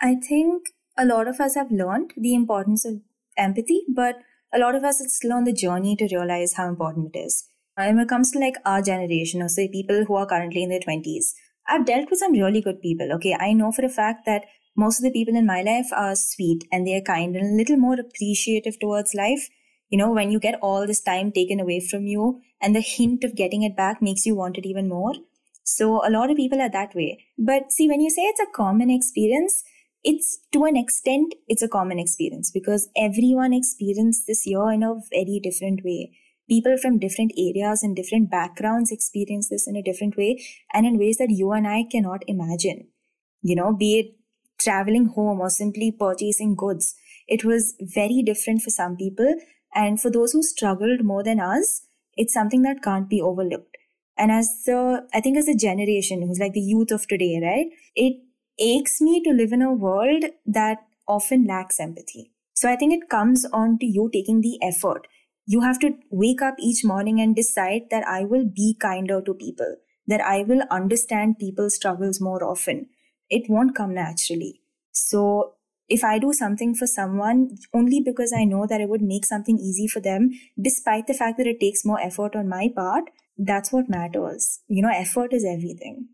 I 0.01 0.15
think 0.15 0.67
a 0.97 1.05
lot 1.05 1.27
of 1.27 1.39
us 1.39 1.55
have 1.55 1.71
learned 1.71 2.13
the 2.17 2.33
importance 2.33 2.85
of 2.85 3.01
empathy, 3.37 3.83
but 3.93 4.21
a 4.53 4.59
lot 4.59 4.75
of 4.75 4.83
us 4.83 5.01
still 5.07 5.33
on 5.33 5.43
the 5.43 5.53
journey 5.53 5.95
to 5.97 6.07
realize 6.11 6.53
how 6.53 6.67
important 6.67 7.11
it 7.13 7.19
is. 7.19 7.45
And 7.75 7.97
when 7.97 8.05
it 8.05 8.09
comes 8.09 8.31
to 8.31 8.39
like 8.39 8.55
our 8.65 8.81
generation, 8.81 9.41
or 9.41 9.49
say 9.49 9.67
people 9.67 10.05
who 10.05 10.15
are 10.15 10.25
currently 10.25 10.63
in 10.63 10.69
their 10.69 10.79
20s, 10.79 11.33
I've 11.67 11.85
dealt 11.85 12.09
with 12.09 12.19
some 12.19 12.33
really 12.33 12.61
good 12.61 12.81
people. 12.81 13.11
Okay, 13.13 13.35
I 13.39 13.53
know 13.53 13.71
for 13.71 13.85
a 13.85 13.89
fact 13.89 14.25
that 14.25 14.45
most 14.75 14.99
of 14.99 15.03
the 15.03 15.11
people 15.11 15.35
in 15.35 15.45
my 15.45 15.61
life 15.61 15.87
are 15.91 16.15
sweet 16.15 16.63
and 16.71 16.87
they're 16.87 17.01
kind 17.01 17.35
and 17.35 17.53
a 17.53 17.57
little 17.57 17.77
more 17.77 17.99
appreciative 17.99 18.79
towards 18.79 19.13
life. 19.13 19.49
You 19.89 19.97
know, 19.97 20.11
when 20.11 20.31
you 20.31 20.39
get 20.39 20.59
all 20.61 20.85
this 20.85 21.01
time 21.01 21.31
taken 21.31 21.59
away 21.59 21.79
from 21.79 22.05
you 22.05 22.41
and 22.61 22.75
the 22.75 22.81
hint 22.81 23.23
of 23.23 23.35
getting 23.35 23.63
it 23.63 23.75
back 23.75 24.01
makes 24.01 24.25
you 24.25 24.35
want 24.35 24.57
it 24.57 24.65
even 24.65 24.87
more. 24.87 25.13
So 25.63 26.07
a 26.07 26.09
lot 26.09 26.29
of 26.29 26.37
people 26.37 26.61
are 26.61 26.69
that 26.69 26.95
way. 26.95 27.25
But 27.37 27.71
see, 27.71 27.87
when 27.87 28.01
you 28.01 28.09
say 28.09 28.21
it's 28.21 28.39
a 28.39 28.55
common 28.55 28.89
experience, 28.89 29.63
it's 30.03 30.39
to 30.53 30.63
an 30.65 30.77
extent 30.77 31.35
it's 31.47 31.61
a 31.61 31.67
common 31.67 31.99
experience 31.99 32.51
because 32.51 32.89
everyone 32.95 33.53
experienced 33.53 34.25
this 34.27 34.45
year 34.45 34.71
in 34.71 34.83
a 34.83 34.95
very 35.11 35.39
different 35.41 35.83
way. 35.83 36.11
People 36.49 36.77
from 36.77 36.97
different 36.97 37.33
areas 37.37 37.83
and 37.83 37.95
different 37.95 38.31
backgrounds 38.31 38.91
experience 38.91 39.49
this 39.49 39.67
in 39.67 39.75
a 39.75 39.83
different 39.83 40.15
way 40.15 40.41
and 40.73 40.85
in 40.85 40.97
ways 40.97 41.17
that 41.17 41.29
you 41.29 41.51
and 41.51 41.67
i 41.67 41.83
cannot 41.91 42.23
imagine. 42.27 42.87
You 43.41 43.55
know 43.55 43.73
be 43.73 43.99
it 43.99 44.15
traveling 44.59 45.07
home 45.07 45.39
or 45.39 45.49
simply 45.49 45.91
purchasing 45.91 46.55
goods 46.55 46.95
it 47.27 47.43
was 47.43 47.75
very 47.81 48.23
different 48.23 48.61
for 48.61 48.69
some 48.69 48.95
people. 48.95 49.35
And 49.75 50.01
for 50.01 50.09
those 50.09 50.31
who 50.31 50.41
struggled 50.41 51.03
more 51.03 51.23
than 51.23 51.39
us 51.39 51.81
it's 52.15 52.33
something 52.33 52.63
that 52.63 52.81
can't 52.81 53.09
be 53.09 53.21
overlooked. 53.21 53.77
And 54.17 54.31
as 54.31 54.63
the 54.65 55.07
i 55.13 55.19
think 55.19 55.37
as 55.37 55.47
a 55.47 55.55
generation 55.55 56.21
who's 56.21 56.39
like 56.39 56.53
the 56.53 56.61
youth 56.61 56.91
of 56.91 57.07
today 57.07 57.41
right? 57.43 57.67
It 57.95 58.23
aches 58.59 59.01
me 59.01 59.21
to 59.23 59.31
live 59.31 59.51
in 59.51 59.61
a 59.61 59.73
world 59.73 60.25
that 60.45 60.79
often 61.07 61.45
lacks 61.45 61.79
empathy. 61.79 62.31
So 62.53 62.69
I 62.69 62.75
think 62.75 62.93
it 62.93 63.09
comes 63.09 63.45
on 63.53 63.77
to 63.79 63.85
you 63.85 64.09
taking 64.11 64.41
the 64.41 64.57
effort. 64.61 65.07
You 65.45 65.61
have 65.61 65.79
to 65.79 65.93
wake 66.09 66.41
up 66.41 66.55
each 66.59 66.83
morning 66.83 67.21
and 67.21 67.35
decide 67.35 67.83
that 67.91 68.07
I 68.07 68.23
will 68.23 68.45
be 68.45 68.75
kinder 68.81 69.21
to 69.21 69.33
people, 69.33 69.75
that 70.07 70.21
I 70.21 70.43
will 70.43 70.63
understand 70.71 71.39
people's 71.39 71.75
struggles 71.75 72.19
more 72.19 72.43
often. 72.43 72.89
It 73.29 73.49
won't 73.49 73.75
come 73.75 73.93
naturally. 73.93 74.61
So 74.91 75.53
if 75.87 76.03
I 76.03 76.19
do 76.19 76.33
something 76.33 76.75
for 76.75 76.87
someone 76.87 77.57
only 77.73 78.01
because 78.01 78.33
I 78.33 78.43
know 78.43 78.65
that 78.67 78.81
it 78.81 78.89
would 78.89 79.01
make 79.01 79.25
something 79.25 79.57
easy 79.57 79.87
for 79.87 79.99
them, 79.99 80.31
despite 80.61 81.07
the 81.07 81.13
fact 81.13 81.37
that 81.37 81.47
it 81.47 81.59
takes 81.59 81.85
more 81.85 82.01
effort 82.01 82.35
on 82.35 82.49
my 82.49 82.69
part, 82.75 83.05
that's 83.37 83.71
what 83.71 83.89
matters. 83.89 84.59
You 84.67 84.81
know, 84.81 84.91
effort 84.93 85.31
is 85.31 85.45
everything. 85.45 86.09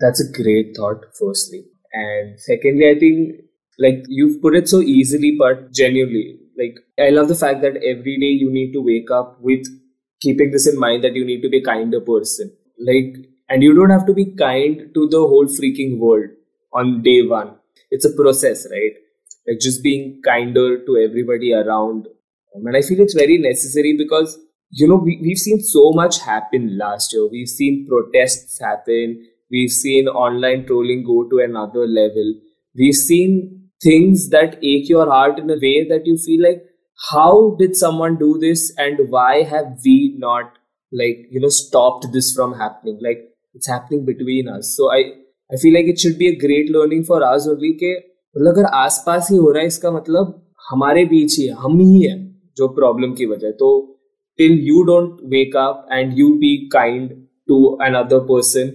That's 0.00 0.20
a 0.20 0.32
great 0.32 0.74
thought, 0.76 1.04
firstly. 1.18 1.64
And 1.92 2.40
secondly, 2.40 2.90
I 2.90 2.98
think 2.98 3.42
like 3.78 4.04
you've 4.08 4.40
put 4.40 4.54
it 4.54 4.68
so 4.68 4.80
easily, 4.80 5.36
but 5.38 5.72
genuinely, 5.72 6.38
like 6.58 6.78
I 6.98 7.10
love 7.10 7.28
the 7.28 7.34
fact 7.34 7.62
that 7.62 7.76
every 7.76 8.18
day 8.18 8.32
you 8.42 8.50
need 8.50 8.72
to 8.72 8.82
wake 8.82 9.10
up 9.10 9.38
with 9.40 9.66
keeping 10.20 10.50
this 10.50 10.68
in 10.68 10.78
mind 10.78 11.04
that 11.04 11.14
you 11.14 11.24
need 11.24 11.42
to 11.42 11.48
be 11.48 11.58
a 11.58 11.64
kinder 11.64 12.00
person. 12.00 12.52
Like, 12.78 13.16
and 13.48 13.62
you 13.62 13.74
don't 13.74 13.90
have 13.90 14.06
to 14.06 14.14
be 14.14 14.34
kind 14.36 14.92
to 14.94 15.08
the 15.08 15.18
whole 15.18 15.46
freaking 15.46 15.98
world 15.98 16.30
on 16.72 17.02
day 17.02 17.22
one. 17.22 17.56
It's 17.90 18.04
a 18.04 18.12
process, 18.12 18.66
right? 18.70 18.92
Like 19.46 19.58
just 19.60 19.82
being 19.82 20.22
kinder 20.24 20.84
to 20.84 20.96
everybody 20.96 21.52
around. 21.52 22.06
And 22.54 22.76
I 22.76 22.82
feel 22.82 23.00
it's 23.00 23.14
very 23.14 23.38
necessary 23.38 23.96
because 23.96 24.38
you 24.70 24.88
know 24.88 24.96
we, 24.96 25.18
we've 25.20 25.38
seen 25.38 25.60
so 25.60 25.92
much 25.92 26.20
happen 26.20 26.78
last 26.78 27.12
year. 27.12 27.28
We've 27.28 27.48
seen 27.48 27.86
protests 27.88 28.60
happen 28.60 29.26
We've 29.51 29.69
seen 29.71 30.07
online 30.07 30.65
trolling 30.65 31.03
go 31.05 31.27
to 31.29 31.39
another 31.43 31.87
level. 31.87 32.33
We've 32.75 32.95
seen 32.95 33.69
things 33.81 34.29
that 34.29 34.57
ache 34.63 34.89
your 34.89 35.09
heart 35.09 35.39
in 35.39 35.49
a 35.49 35.59
way 35.61 35.87
that 35.87 36.05
you 36.05 36.17
feel 36.17 36.43
like, 36.43 36.63
how 37.11 37.55
did 37.59 37.75
someone 37.75 38.17
do 38.17 38.37
this 38.39 38.73
and 38.77 39.09
why 39.09 39.43
have 39.43 39.77
we 39.85 40.15
not 40.17 40.57
like, 40.91 41.27
you 41.29 41.39
know, 41.39 41.49
stopped 41.49 42.07
this 42.11 42.33
from 42.33 42.53
happening? 42.53 42.99
Like 43.01 43.19
it's 43.53 43.67
happening 43.67 44.05
between 44.05 44.49
us. 44.49 44.75
So 44.75 44.91
I, 44.91 45.13
I 45.51 45.57
feel 45.61 45.73
like 45.73 45.85
it 45.85 45.99
should 45.99 46.17
be 46.17 46.27
a 46.27 46.37
great 46.37 46.71
learning 46.71 47.03
for 47.03 47.23
us 47.23 47.47
only 47.47 47.73
के 47.83 47.93
मतलब 48.37 48.51
अगर 48.53 48.65
आसपास 48.77 49.27
ही 49.31 49.37
हो 49.37 49.51
रहा 49.51 49.61
है 49.61 49.67
इसका 49.67 49.91
मतलब 49.91 50.33
हमारे 50.69 51.05
बीच 51.11 51.37
ही 51.37 51.45
है 51.47 51.53
हम 51.61 51.79
ही 51.79 52.01
है 52.01 52.15
जो 52.57 52.67
प्रॉब्लम 52.79 53.13
की 53.19 53.25
वजह 53.25 53.51
तो 53.61 53.69
till 54.39 54.51
you 54.69 54.81
don't 54.85 55.21
wake 55.33 55.55
up 55.55 55.85
and 55.97 56.17
you 56.17 56.37
be 56.41 56.69
kind 56.73 57.13
to 57.51 57.77
another 57.87 58.19
person 58.31 58.73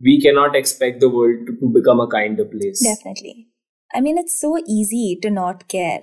we 0.00 0.20
cannot 0.20 0.54
expect 0.54 1.00
the 1.00 1.08
world 1.08 1.46
to, 1.46 1.56
to 1.60 1.72
become 1.72 2.00
a 2.00 2.06
kinder 2.06 2.44
place. 2.44 2.82
Definitely. 2.82 3.48
I 3.94 4.00
mean, 4.00 4.18
it's 4.18 4.38
so 4.38 4.58
easy 4.66 5.18
to 5.22 5.30
not 5.30 5.68
care. 5.68 6.02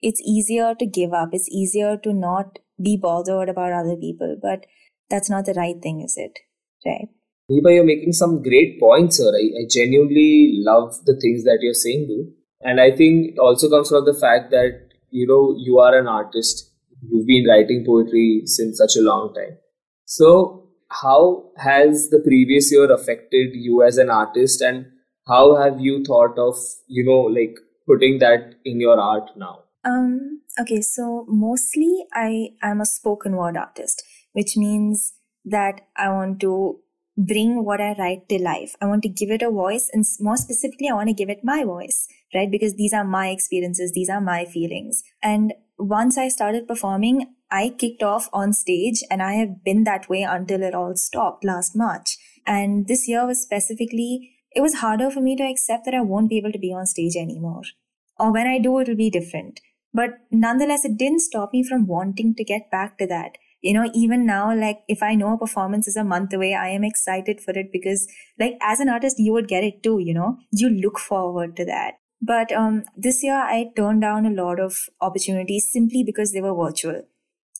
It's 0.00 0.20
easier 0.20 0.74
to 0.74 0.86
give 0.86 1.12
up. 1.12 1.30
It's 1.32 1.48
easier 1.48 1.96
to 1.98 2.12
not 2.12 2.58
be 2.82 2.96
bothered 2.96 3.48
about 3.48 3.72
other 3.72 3.96
people. 3.96 4.36
But 4.40 4.66
that's 5.10 5.28
not 5.28 5.44
the 5.44 5.54
right 5.54 5.80
thing, 5.82 6.00
is 6.00 6.16
it? 6.16 6.38
Right? 6.86 7.08
Hiba, 7.50 7.74
you're 7.74 7.84
making 7.84 8.12
some 8.12 8.42
great 8.42 8.78
points 8.78 9.18
here. 9.18 9.32
I, 9.32 9.62
I 9.62 9.66
genuinely 9.70 10.58
love 10.58 11.04
the 11.04 11.18
things 11.20 11.44
that 11.44 11.58
you're 11.60 11.74
saying, 11.74 12.06
dude. 12.08 12.34
And 12.60 12.80
I 12.80 12.90
think 12.90 13.32
it 13.32 13.38
also 13.38 13.70
comes 13.70 13.88
from 13.88 14.04
the 14.04 14.14
fact 14.14 14.50
that, 14.50 14.88
you 15.10 15.26
know, 15.26 15.54
you 15.58 15.78
are 15.78 15.98
an 15.98 16.08
artist. 16.08 16.72
You've 17.08 17.26
been 17.26 17.46
writing 17.48 17.84
poetry 17.86 18.42
since 18.44 18.78
such 18.78 18.96
a 18.96 19.02
long 19.02 19.32
time. 19.34 19.58
So 20.04 20.67
how 20.90 21.50
has 21.56 22.10
the 22.10 22.18
previous 22.20 22.72
year 22.72 22.90
affected 22.90 23.50
you 23.54 23.82
as 23.82 23.98
an 23.98 24.10
artist 24.10 24.60
and 24.60 24.86
how 25.26 25.56
have 25.56 25.80
you 25.80 26.02
thought 26.04 26.38
of 26.38 26.56
you 26.86 27.04
know 27.04 27.20
like 27.20 27.56
putting 27.86 28.18
that 28.18 28.54
in 28.64 28.80
your 28.80 28.98
art 28.98 29.30
now? 29.36 29.60
Um 29.84 30.42
okay 30.60 30.80
so 30.80 31.24
mostly 31.28 32.06
i 32.14 32.50
am 32.62 32.80
a 32.80 32.86
spoken 32.86 33.36
word 33.36 33.56
artist 33.56 34.02
which 34.32 34.56
means 34.56 35.12
that 35.44 35.82
i 35.96 36.08
want 36.08 36.40
to 36.40 36.80
bring 37.16 37.64
what 37.64 37.80
i 37.80 37.94
write 37.98 38.28
to 38.28 38.38
life. 38.40 38.74
I 38.80 38.86
want 38.86 39.02
to 39.02 39.08
give 39.08 39.30
it 39.30 39.42
a 39.42 39.50
voice 39.50 39.90
and 39.92 40.04
more 40.20 40.36
specifically 40.36 40.88
i 40.88 40.94
want 40.94 41.08
to 41.08 41.14
give 41.14 41.28
it 41.28 41.44
my 41.44 41.64
voice 41.64 42.08
right? 42.34 42.50
Because 42.50 42.74
these 42.74 42.92
are 42.92 43.04
my 43.04 43.28
experiences 43.28 43.92
these 43.92 44.10
are 44.10 44.20
my 44.20 44.44
feelings. 44.44 45.02
And 45.22 45.54
once 45.78 46.18
i 46.18 46.28
started 46.28 46.66
performing 46.66 47.34
I 47.50 47.70
kicked 47.70 48.02
off 48.02 48.28
on 48.32 48.52
stage 48.52 49.02
and 49.10 49.22
I 49.22 49.34
have 49.34 49.64
been 49.64 49.84
that 49.84 50.08
way 50.08 50.22
until 50.22 50.62
it 50.62 50.74
all 50.74 50.96
stopped 50.96 51.44
last 51.44 51.74
March. 51.74 52.16
And 52.46 52.86
this 52.86 53.08
year 53.08 53.26
was 53.26 53.42
specifically, 53.42 54.32
it 54.52 54.60
was 54.60 54.76
harder 54.76 55.10
for 55.10 55.20
me 55.20 55.36
to 55.36 55.44
accept 55.44 55.84
that 55.86 55.94
I 55.94 56.00
won't 56.00 56.28
be 56.28 56.38
able 56.38 56.52
to 56.52 56.58
be 56.58 56.72
on 56.72 56.86
stage 56.86 57.16
anymore. 57.16 57.62
Or 58.18 58.32
when 58.32 58.46
I 58.46 58.58
do, 58.58 58.78
it'll 58.80 58.96
be 58.96 59.10
different. 59.10 59.60
But 59.94 60.18
nonetheless, 60.30 60.84
it 60.84 60.98
didn't 60.98 61.20
stop 61.20 61.52
me 61.52 61.62
from 61.62 61.86
wanting 61.86 62.34
to 62.34 62.44
get 62.44 62.70
back 62.70 62.98
to 62.98 63.06
that. 63.06 63.38
You 63.60 63.72
know, 63.72 63.90
even 63.94 64.26
now, 64.26 64.54
like 64.54 64.80
if 64.86 65.02
I 65.02 65.14
know 65.14 65.32
a 65.32 65.38
performance 65.38 65.88
is 65.88 65.96
a 65.96 66.04
month 66.04 66.32
away, 66.32 66.54
I 66.54 66.68
am 66.68 66.84
excited 66.84 67.40
for 67.40 67.52
it 67.52 67.72
because, 67.72 68.06
like, 68.38 68.56
as 68.60 68.78
an 68.78 68.88
artist, 68.88 69.18
you 69.18 69.32
would 69.32 69.48
get 69.48 69.64
it 69.64 69.82
too, 69.82 69.98
you 69.98 70.14
know? 70.14 70.38
You 70.52 70.68
look 70.68 70.98
forward 70.98 71.56
to 71.56 71.64
that. 71.64 71.94
But 72.20 72.52
um, 72.52 72.84
this 72.96 73.24
year, 73.24 73.34
I 73.34 73.70
turned 73.76 74.02
down 74.02 74.26
a 74.26 74.30
lot 74.30 74.60
of 74.60 74.88
opportunities 75.00 75.70
simply 75.72 76.04
because 76.04 76.32
they 76.32 76.40
were 76.40 76.54
virtual 76.54 77.02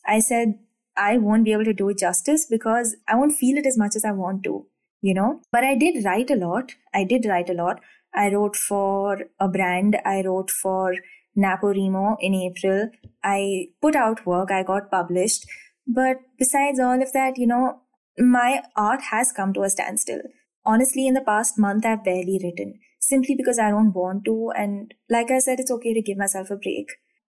I 0.07 0.19
said, 0.19 0.59
I 0.97 1.17
won't 1.17 1.45
be 1.45 1.53
able 1.53 1.65
to 1.65 1.73
do 1.73 1.89
it 1.89 1.99
justice 1.99 2.45
because 2.49 2.95
I 3.07 3.15
won't 3.15 3.35
feel 3.35 3.57
it 3.57 3.65
as 3.65 3.77
much 3.77 3.95
as 3.95 4.03
I 4.03 4.11
want 4.11 4.43
to, 4.43 4.65
you 5.01 5.13
know? 5.13 5.41
But 5.51 5.63
I 5.63 5.75
did 5.75 6.03
write 6.03 6.29
a 6.29 6.35
lot. 6.35 6.73
I 6.93 7.03
did 7.03 7.25
write 7.25 7.49
a 7.49 7.53
lot. 7.53 7.79
I 8.13 8.33
wrote 8.33 8.55
for 8.55 9.21
a 9.39 9.47
brand. 9.47 9.97
I 10.05 10.23
wrote 10.23 10.51
for 10.51 10.95
NaPoWriMo 11.37 12.17
in 12.19 12.33
April. 12.33 12.89
I 13.23 13.67
put 13.81 13.95
out 13.95 14.25
work, 14.25 14.51
I 14.51 14.63
got 14.63 14.91
published. 14.91 15.45
But 15.87 16.17
besides 16.37 16.79
all 16.79 17.01
of 17.01 17.13
that, 17.13 17.37
you 17.37 17.47
know, 17.47 17.81
my 18.17 18.63
art 18.75 19.01
has 19.11 19.31
come 19.31 19.53
to 19.53 19.63
a 19.63 19.69
standstill. 19.69 20.21
Honestly, 20.65 21.07
in 21.07 21.13
the 21.13 21.21
past 21.21 21.57
month, 21.57 21.85
I've 21.85 22.03
barely 22.03 22.39
written 22.43 22.79
simply 22.99 23.35
because 23.35 23.57
I 23.57 23.69
don't 23.69 23.93
want 23.93 24.25
to. 24.25 24.51
And 24.55 24.93
like 25.09 25.31
I 25.31 25.39
said, 25.39 25.59
it's 25.59 25.71
okay 25.71 25.93
to 25.93 26.01
give 26.01 26.17
myself 26.17 26.51
a 26.51 26.55
break. 26.55 26.89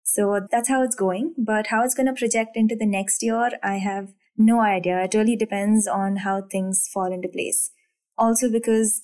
So 0.08 0.46
that's 0.50 0.68
how 0.68 0.82
it's 0.84 0.94
going. 0.94 1.34
But 1.36 1.66
how 1.66 1.82
it's 1.84 1.94
going 1.94 2.06
to 2.06 2.12
project 2.12 2.56
into 2.56 2.76
the 2.76 2.86
next 2.86 3.24
year, 3.24 3.50
I 3.62 3.78
have 3.78 4.14
no 4.38 4.60
idea. 4.60 5.02
It 5.02 5.14
really 5.14 5.34
depends 5.34 5.88
on 5.88 6.18
how 6.18 6.42
things 6.42 6.88
fall 6.92 7.12
into 7.12 7.28
place. 7.28 7.72
Also, 8.16 8.48
because 8.48 9.02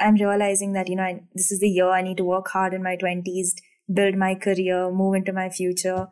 I'm 0.00 0.16
realizing 0.16 0.72
that, 0.72 0.88
you 0.88 0.96
know, 0.96 1.04
I, 1.04 1.22
this 1.34 1.52
is 1.52 1.60
the 1.60 1.68
year 1.68 1.90
I 1.90 2.02
need 2.02 2.16
to 2.16 2.24
work 2.24 2.48
hard 2.48 2.74
in 2.74 2.82
my 2.82 2.96
20s, 2.96 3.50
build 3.92 4.16
my 4.16 4.34
career, 4.34 4.90
move 4.90 5.14
into 5.14 5.32
my 5.32 5.50
future. 5.50 6.08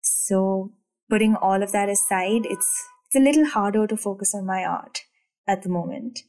So, 0.00 0.72
putting 1.10 1.36
all 1.36 1.62
of 1.62 1.72
that 1.72 1.90
aside, 1.90 2.46
it's, 2.46 2.88
it's 3.06 3.16
a 3.16 3.20
little 3.20 3.44
harder 3.44 3.86
to 3.86 3.96
focus 3.96 4.34
on 4.34 4.46
my 4.46 4.64
art 4.64 5.02
at 5.46 5.62
the 5.62 5.68
moment. 5.68 6.20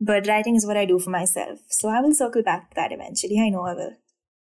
But 0.00 0.26
writing 0.26 0.56
is 0.56 0.66
what 0.66 0.78
I 0.78 0.86
do 0.86 0.98
for 0.98 1.10
myself. 1.10 1.58
So, 1.68 1.90
I 1.90 2.00
will 2.00 2.14
circle 2.14 2.42
back 2.42 2.70
to 2.70 2.76
that 2.76 2.92
eventually. 2.92 3.38
I 3.40 3.50
know 3.50 3.66
I 3.66 3.74
will. 3.74 3.92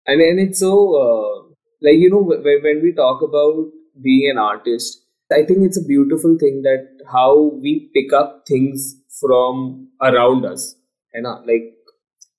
I 0.08 0.15
mean, 0.15 0.39
it's 0.39 0.60
so, 0.60 0.96
uh, 0.96 1.52
like, 1.82 1.97
you 1.97 2.11
know, 2.11 2.23
when, 2.23 2.62
when 2.62 2.82
we 2.82 2.92
talk 2.92 3.23
about 3.23 3.70
being 4.02 4.30
an 4.30 4.38
artist, 4.38 5.02
I 5.30 5.42
think 5.44 5.62
it's 5.62 5.76
a 5.76 5.85
beautiful 5.85 6.37
thing 6.38 6.62
that 6.62 6.88
how 7.12 7.50
we 7.62 7.90
pick 7.94 8.12
up 8.12 8.44
things 8.47 8.94
from 9.20 9.88
around 10.00 10.47
us. 10.52 10.75
है 11.16 11.20
ना 11.23 11.30
like 11.49 11.75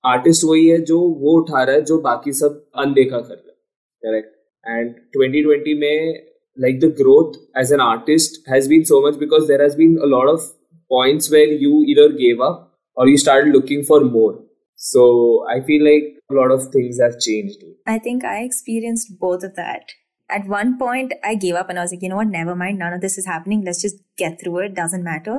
artist 0.05 0.43
वही 0.45 0.67
है 0.67 0.77
जो 0.89 0.99
वो 1.21 1.31
उठा 1.39 1.63
रहा 1.63 1.75
है 1.75 1.81
जो 1.91 1.97
बाकी 2.01 2.33
सब 2.33 2.63
अनदेखा 2.83 3.19
कर 3.19 3.35
रहे 3.35 3.47
हैं 3.47 3.55
करेक्ट 4.05 4.37
एंड 4.67 4.93
2020 5.17 5.73
में 5.79 6.29
like 6.63 6.79
the 6.83 6.89
growth 6.99 7.35
as 7.55 7.71
an 7.75 7.81
artist 7.83 8.39
has 8.53 8.67
been 8.67 8.85
so 8.87 8.97
much 9.01 9.17
because 9.19 9.47
there 9.47 9.61
has 9.63 9.75
been 9.81 9.97
a 10.07 10.09
lot 10.13 10.31
of 10.31 10.47
points 10.93 11.29
where 11.35 11.51
you 11.65 11.83
either 11.93 12.07
gave 12.21 12.41
up 12.47 12.57
or 12.95 13.07
you 13.07 13.17
started 13.23 13.53
looking 13.57 13.83
for 13.89 13.99
more 14.15 14.33
so 14.87 15.05
i 15.53 15.59
feel 15.69 15.85
like 15.89 16.09
a 16.30 16.34
lot 16.34 16.50
of 16.50 16.68
things 16.72 17.00
have 17.00 17.18
changed 17.18 17.62
i 17.86 17.98
think 17.98 18.24
i 18.24 18.38
experienced 18.42 19.18
both 19.18 19.42
of 19.42 19.54
that 19.56 19.92
at 20.30 20.46
one 20.46 20.78
point 20.78 21.12
i 21.22 21.34
gave 21.34 21.54
up 21.54 21.68
and 21.68 21.78
i 21.78 21.82
was 21.82 21.92
like 21.92 22.02
you 22.02 22.08
know 22.08 22.16
what 22.16 22.28
never 22.28 22.56
mind 22.56 22.78
none 22.78 22.92
of 22.92 23.00
this 23.00 23.18
is 23.18 23.26
happening 23.26 23.64
let's 23.64 23.82
just 23.82 23.96
get 24.16 24.40
through 24.40 24.58
it 24.58 24.74
doesn't 24.74 25.04
matter 25.04 25.38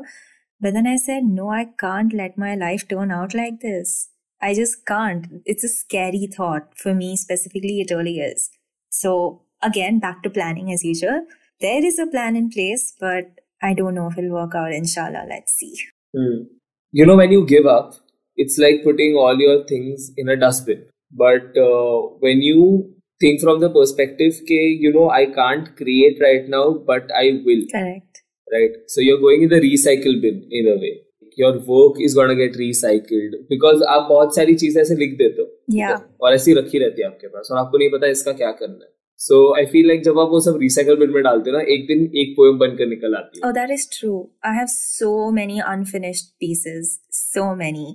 but 0.59 0.73
then 0.73 0.87
i 0.87 0.95
said 0.95 1.23
no 1.23 1.49
i 1.49 1.65
can't 1.79 2.13
let 2.13 2.37
my 2.37 2.55
life 2.55 2.87
turn 2.87 3.11
out 3.11 3.33
like 3.33 3.59
this 3.61 4.09
I 4.41 4.53
just 4.53 4.85
can't. 4.85 5.25
It's 5.45 5.63
a 5.63 5.67
scary 5.67 6.27
thought 6.27 6.77
for 6.77 6.93
me 6.93 7.15
specifically. 7.15 7.81
It 7.81 7.91
really 7.91 8.19
is. 8.19 8.49
So 8.89 9.41
again, 9.61 9.99
back 9.99 10.23
to 10.23 10.29
planning 10.29 10.71
as 10.71 10.83
usual. 10.83 11.25
There 11.61 11.83
is 11.83 11.97
a 11.99 12.07
plan 12.07 12.35
in 12.35 12.49
place, 12.49 12.93
but 12.99 13.25
I 13.61 13.73
don't 13.73 13.95
know 13.95 14.07
if 14.07 14.17
it'll 14.17 14.31
work 14.31 14.53
out. 14.53 14.71
Inshallah, 14.71 15.25
let's 15.29 15.53
see. 15.53 15.75
Hmm. 16.15 16.43
You 16.91 17.05
know, 17.05 17.15
when 17.15 17.31
you 17.31 17.45
give 17.45 17.65
up, 17.65 17.95
it's 18.36 18.58
like 18.58 18.82
putting 18.84 19.16
all 19.16 19.38
your 19.38 19.64
things 19.64 20.10
in 20.16 20.28
a 20.28 20.36
dustbin. 20.36 20.86
But 21.12 21.56
uh, 21.56 21.98
when 22.20 22.42
you 22.42 22.94
think 23.20 23.40
from 23.40 23.60
the 23.60 23.70
perspective, 23.70 24.34
okay, 24.42 24.66
you 24.84 24.92
know, 24.92 25.10
I 25.10 25.26
can't 25.26 25.76
create 25.76 26.18
right 26.20 26.48
now, 26.48 26.72
but 26.92 27.10
I 27.12 27.42
will. 27.44 27.64
Correct. 27.72 28.22
Right. 28.52 28.70
So 28.88 29.00
you're 29.00 29.20
going 29.20 29.42
in 29.42 29.48
the 29.48 29.60
recycle 29.60 30.20
bin 30.20 30.46
in 30.50 30.66
a 30.66 30.76
way 30.84 30.96
your 31.38 31.56
work 31.66 32.00
is 32.04 32.14
gonna 32.14 32.34
get 32.38 32.56
recycled 32.56 33.34
because 33.50 33.82
आप 33.96 34.06
बहुत 34.08 34.34
सारी 34.36 34.54
चीजें 34.62 34.80
ऐसे 34.80 34.94
लिख 35.02 35.16
देते 35.18 35.42
हो 35.42 35.48
yeah. 35.76 36.00
और 36.22 36.34
ऐसी 36.34 36.54
रखी 36.58 36.78
रहती 36.78 37.02
है 37.02 37.08
आपके 37.08 37.28
पास 37.28 37.48
और 37.52 37.58
आपको 37.58 37.78
नहीं 37.78 37.90
पता 37.90 38.06
इसका 38.16 38.32
क्या 38.40 38.50
करना 38.60 38.84
है 38.84 38.90
सो 39.26 39.38
आई 39.56 39.64
फील 39.72 39.86
लाइक 39.88 40.02
जब 40.04 40.18
आप 40.18 40.28
वो 40.30 40.40
सब 40.40 40.58
रिसाइकल 40.60 40.96
बिन 40.96 41.10
में 41.14 41.22
डालते 41.22 41.50
हो 41.50 41.56
ना 41.56 41.62
एक 41.74 41.86
दिन 41.86 42.04
एक 42.22 42.32
पोएम 42.36 42.58
बनकर 42.58 42.86
निकल 42.92 43.14
आती 43.16 43.40
है 43.40 43.48
oh 43.48 43.54
that 43.58 43.74
is 43.76 43.86
true 43.96 44.20
i 44.50 44.54
have 44.60 44.72
so 44.76 45.10
many 45.40 45.60
unfinished 45.74 46.32
pieces 46.44 46.94
so 47.18 47.44
many 47.64 47.86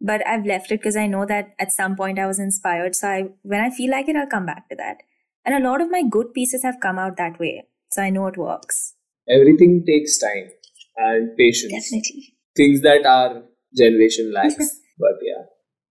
but 0.00 0.26
i've 0.26 0.46
left 0.46 0.70
it 0.70 0.80
because 0.80 0.96
i 0.96 1.06
know 1.06 1.24
that 1.26 1.54
at 1.58 1.72
some 1.72 1.96
point 1.96 2.18
i 2.18 2.26
was 2.26 2.38
inspired 2.38 2.94
so 2.94 3.08
I, 3.08 3.24
when 3.42 3.60
i 3.60 3.70
feel 3.70 3.90
like 3.90 4.08
it 4.08 4.16
i'll 4.16 4.26
come 4.26 4.46
back 4.46 4.68
to 4.68 4.76
that 4.76 4.98
and 5.44 5.54
a 5.54 5.68
lot 5.68 5.80
of 5.80 5.90
my 5.90 6.02
good 6.02 6.34
pieces 6.34 6.62
have 6.62 6.80
come 6.80 6.98
out 6.98 7.16
that 7.16 7.38
way 7.38 7.64
so 7.90 8.02
i 8.02 8.10
know 8.10 8.26
it 8.26 8.36
works 8.36 8.94
everything 9.28 9.84
takes 9.86 10.18
time 10.18 10.50
and 10.96 11.36
patience 11.36 11.72
definitely 11.72 12.32
things 12.56 12.82
that 12.82 13.06
our 13.06 13.42
generation 13.76 14.32
lacks. 14.32 14.56
but 14.98 15.18
yeah. 15.22 15.44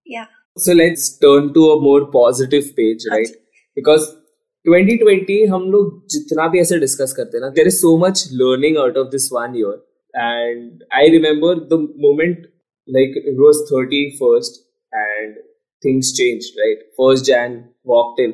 Yeah. 0.05 0.25
So 0.57 0.73
let's 0.73 1.17
turn 1.17 1.53
to 1.53 1.71
a 1.71 1.81
more 1.81 2.05
positive 2.11 2.75
page, 2.75 3.05
right? 3.11 3.29
Because 3.75 4.09
2020 4.65 5.47
हम 5.51 5.63
लोग 5.71 6.07
जितना 6.13 6.47
भी 6.47 6.59
ऐसे 6.61 6.77
discuss 6.79 7.13
करते 7.17 7.37
हैं 7.37 7.41
ना 7.43 7.49
there 7.53 7.67
is 7.67 7.73
so 7.73 7.97
much 7.97 8.27
learning 8.41 8.77
out 8.77 8.97
of 8.97 9.07
this 9.11 9.27
one 9.33 9.55
year 9.57 9.79
and 10.17 10.83
I 10.97 11.09
remember 11.11 11.59
the 11.71 11.79
moment 12.03 12.45
like 12.87 13.17
it 13.31 13.37
was 13.45 13.61
31st 13.71 14.59
and 15.03 15.35
things 15.83 16.13
changed 16.19 16.57
right 16.63 16.81
first 16.97 17.25
jan 17.25 17.57
walked 17.93 18.19
in 18.25 18.33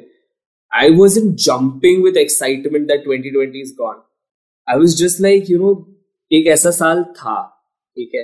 i 0.71 0.89
wasn't 1.01 1.37
jumping 1.47 2.01
with 2.07 2.17
excitement 2.23 2.87
that 2.87 3.03
2020 3.03 3.65
is 3.67 3.73
gone 3.83 4.01
i 4.67 4.75
was 4.75 4.97
just 5.03 5.19
like 5.27 5.53
you 5.55 5.59
know 5.65 5.75
एक 6.35 6.47
ऐसा 6.53 6.71
साल 6.77 7.03
था 7.17 7.35
ठीक 7.95 8.15
है 8.15 8.21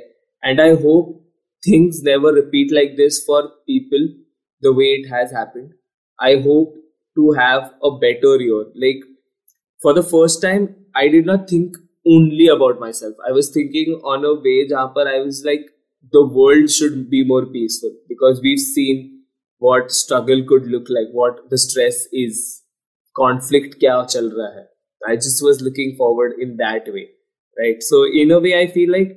and 0.50 0.62
I 0.62 0.72
hope 0.86 1.20
things 1.66 2.00
never 2.04 2.32
repeat 2.34 2.72
like 2.78 2.96
this 2.96 3.24
for 3.26 3.42
people 3.70 4.08
the 4.62 4.74
way 4.74 4.88
it 4.96 5.10
has 5.10 5.32
happened. 5.32 5.72
I 6.20 6.36
hope 6.48 6.74
to 7.16 7.32
have 7.34 7.74
a 7.84 7.92
better 7.98 8.36
year. 8.42 8.66
Like 8.76 9.04
for 9.82 9.94
the 9.94 10.04
first 10.04 10.42
time, 10.42 10.76
I 10.96 11.08
did 11.08 11.26
not 11.26 11.50
think 11.50 11.78
only 12.06 12.48
about 12.48 12.80
myself. 12.80 13.16
I 13.28 13.32
was 13.32 13.50
thinking 13.50 13.94
on 14.04 14.26
a 14.26 14.34
way 14.34 14.68
where 14.70 15.08
I 15.08 15.20
was 15.20 15.44
like, 15.46 15.70
the 16.13 16.25
world 16.25 16.71
should 16.71 17.11
be 17.11 17.25
more 17.25 17.47
peaceful 17.47 17.95
because 18.09 18.41
we've 18.43 18.59
seen 18.61 19.23
what 19.59 19.91
struggle 19.91 20.45
could 20.47 20.67
look 20.67 20.87
like, 20.89 21.09
what 21.13 21.51
the 21.51 21.59
stress 21.59 22.07
is, 22.13 22.63
conflict 23.17 23.81
kya 23.81 24.11
chal 24.13 24.31
raha 24.41 24.59
hai. 24.59 25.13
I 25.13 25.17
just 25.17 25.43
was 25.43 25.61
looking 25.61 25.97
forward 25.97 26.35
in 26.41 26.57
that 26.59 26.87
way, 26.87 27.09
right? 27.59 27.83
So 27.83 28.05
in 28.05 28.31
a 28.31 28.41
way, 28.41 28.61
I 28.61 28.67
feel 28.67 28.93
like 28.93 29.17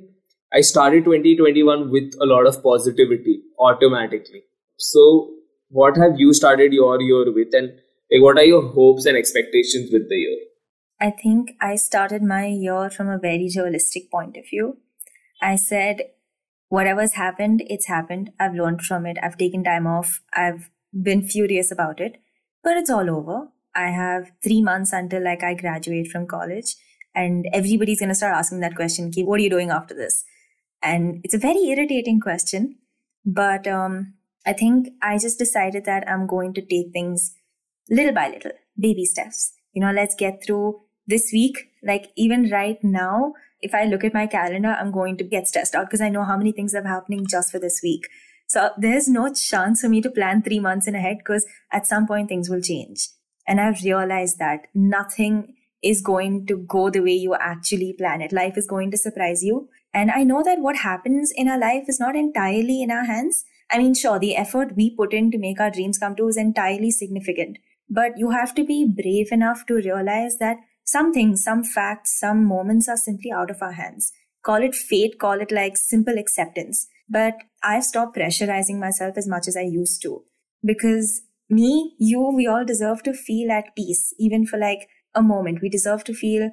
I 0.54 0.60
started 0.60 1.04
2021 1.04 1.90
with 1.90 2.12
a 2.20 2.26
lot 2.26 2.46
of 2.46 2.62
positivity 2.62 3.40
automatically. 3.58 4.42
So, 4.76 5.30
what 5.68 5.96
have 5.96 6.18
you 6.18 6.34
started 6.34 6.74
your 6.74 7.00
year 7.00 7.32
with, 7.32 7.54
and 7.54 7.68
like, 8.10 8.20
what 8.20 8.36
are 8.36 8.44
your 8.44 8.62
hopes 8.68 9.06
and 9.06 9.16
expectations 9.16 9.90
with 9.90 10.08
the 10.10 10.16
year? 10.16 10.38
I 11.00 11.10
think 11.10 11.52
I 11.60 11.76
started 11.76 12.22
my 12.22 12.46
year 12.46 12.90
from 12.90 13.08
a 13.08 13.18
very 13.18 13.50
realistic 13.56 14.10
point 14.10 14.36
of 14.36 14.44
view. 14.48 14.76
I 15.40 15.56
said, 15.56 16.02
whatever's 16.72 17.12
happened, 17.12 17.62
it's 17.66 17.86
happened. 17.86 18.30
I've 18.40 18.54
learned 18.54 18.80
from 18.80 19.04
it. 19.04 19.18
I've 19.22 19.36
taken 19.36 19.62
time 19.62 19.86
off. 19.86 20.22
I've 20.32 20.70
been 21.08 21.22
furious 21.28 21.70
about 21.70 22.00
it, 22.00 22.16
but 22.64 22.78
it's 22.78 22.88
all 22.88 23.10
over. 23.10 23.48
I 23.74 23.88
have 23.88 24.30
three 24.42 24.62
months 24.62 24.90
until 24.90 25.22
like 25.22 25.42
I 25.42 25.52
graduate 25.52 26.08
from 26.08 26.26
college 26.26 26.74
and 27.14 27.46
everybody's 27.52 28.00
going 28.00 28.08
to 28.08 28.14
start 28.14 28.34
asking 28.34 28.60
that 28.60 28.74
question, 28.74 29.10
Keep, 29.10 29.26
what 29.26 29.38
are 29.38 29.42
you 29.42 29.50
doing 29.50 29.68
after 29.68 29.92
this? 29.92 30.24
And 30.82 31.20
it's 31.22 31.34
a 31.34 31.38
very 31.46 31.62
irritating 31.68 32.20
question, 32.20 32.78
but 33.26 33.66
um, 33.66 34.14
I 34.46 34.54
think 34.54 34.88
I 35.02 35.18
just 35.18 35.38
decided 35.38 35.84
that 35.84 36.08
I'm 36.08 36.26
going 36.26 36.54
to 36.54 36.62
take 36.62 36.90
things 36.90 37.34
little 37.90 38.14
by 38.14 38.30
little, 38.30 38.52
baby 38.78 39.04
steps. 39.04 39.52
You 39.74 39.82
know, 39.82 39.92
let's 39.92 40.14
get 40.14 40.42
through 40.42 40.80
this 41.06 41.30
week. 41.34 41.68
Like, 41.82 42.12
even 42.16 42.48
right 42.48 42.82
now, 42.82 43.34
if 43.62 43.74
I 43.74 43.84
look 43.84 44.04
at 44.04 44.12
my 44.12 44.26
calendar, 44.26 44.76
I'm 44.78 44.90
going 44.90 45.16
to 45.18 45.24
get 45.24 45.48
stressed 45.48 45.74
out 45.74 45.86
because 45.86 46.00
I 46.00 46.08
know 46.08 46.24
how 46.24 46.36
many 46.36 46.52
things 46.52 46.74
are 46.74 46.86
happening 46.86 47.26
just 47.28 47.50
for 47.50 47.58
this 47.58 47.80
week. 47.82 48.08
So 48.48 48.70
there's 48.76 49.08
no 49.08 49.32
chance 49.32 49.80
for 49.80 49.88
me 49.88 50.02
to 50.02 50.10
plan 50.10 50.42
three 50.42 50.60
months 50.60 50.86
in 50.86 50.94
ahead 50.94 51.18
because 51.18 51.46
at 51.72 51.86
some 51.86 52.06
point 52.06 52.28
things 52.28 52.50
will 52.50 52.60
change. 52.60 53.08
And 53.46 53.60
I've 53.60 53.82
realized 53.82 54.38
that 54.38 54.66
nothing 54.74 55.54
is 55.82 56.00
going 56.00 56.46
to 56.46 56.58
go 56.58 56.90
the 56.90 57.00
way 57.00 57.12
you 57.12 57.34
actually 57.34 57.94
plan 57.94 58.20
it. 58.20 58.32
Life 58.32 58.56
is 58.56 58.66
going 58.66 58.90
to 58.90 58.98
surprise 58.98 59.42
you. 59.42 59.68
And 59.94 60.10
I 60.10 60.22
know 60.22 60.42
that 60.42 60.60
what 60.60 60.76
happens 60.76 61.32
in 61.34 61.48
our 61.48 61.58
life 61.58 61.84
is 61.88 61.98
not 61.98 62.16
entirely 62.16 62.82
in 62.82 62.90
our 62.90 63.04
hands. 63.04 63.44
I 63.70 63.78
mean, 63.78 63.94
sure, 63.94 64.18
the 64.18 64.36
effort 64.36 64.76
we 64.76 64.94
put 64.94 65.12
in 65.12 65.30
to 65.30 65.38
make 65.38 65.60
our 65.60 65.70
dreams 65.70 65.98
come 65.98 66.14
true 66.14 66.28
is 66.28 66.36
entirely 66.36 66.90
significant. 66.90 67.58
But 67.88 68.16
you 68.16 68.30
have 68.30 68.54
to 68.54 68.64
be 68.64 68.86
brave 68.86 69.32
enough 69.32 69.66
to 69.66 69.74
realize 69.74 70.38
that 70.38 70.58
some 70.84 71.12
things, 71.12 71.42
some 71.42 71.64
facts, 71.64 72.18
some 72.18 72.44
moments 72.44 72.88
are 72.88 72.96
simply 72.96 73.30
out 73.32 73.50
of 73.50 73.62
our 73.62 73.72
hands. 73.72 74.12
Call 74.44 74.62
it 74.62 74.74
fate, 74.74 75.18
call 75.18 75.40
it 75.40 75.52
like 75.52 75.76
simple 75.76 76.18
acceptance. 76.18 76.88
But 77.08 77.34
I've 77.62 77.84
stopped 77.84 78.16
pressurizing 78.16 78.78
myself 78.78 79.16
as 79.16 79.28
much 79.28 79.48
as 79.48 79.56
I 79.56 79.62
used 79.62 80.02
to. 80.02 80.24
Because 80.64 81.22
me, 81.48 81.94
you, 81.98 82.32
we 82.34 82.46
all 82.46 82.64
deserve 82.64 83.02
to 83.04 83.12
feel 83.12 83.50
at 83.52 83.74
peace, 83.76 84.14
even 84.18 84.46
for 84.46 84.58
like 84.58 84.88
a 85.14 85.22
moment. 85.22 85.60
We 85.62 85.68
deserve 85.68 86.04
to 86.04 86.14
feel 86.14 86.50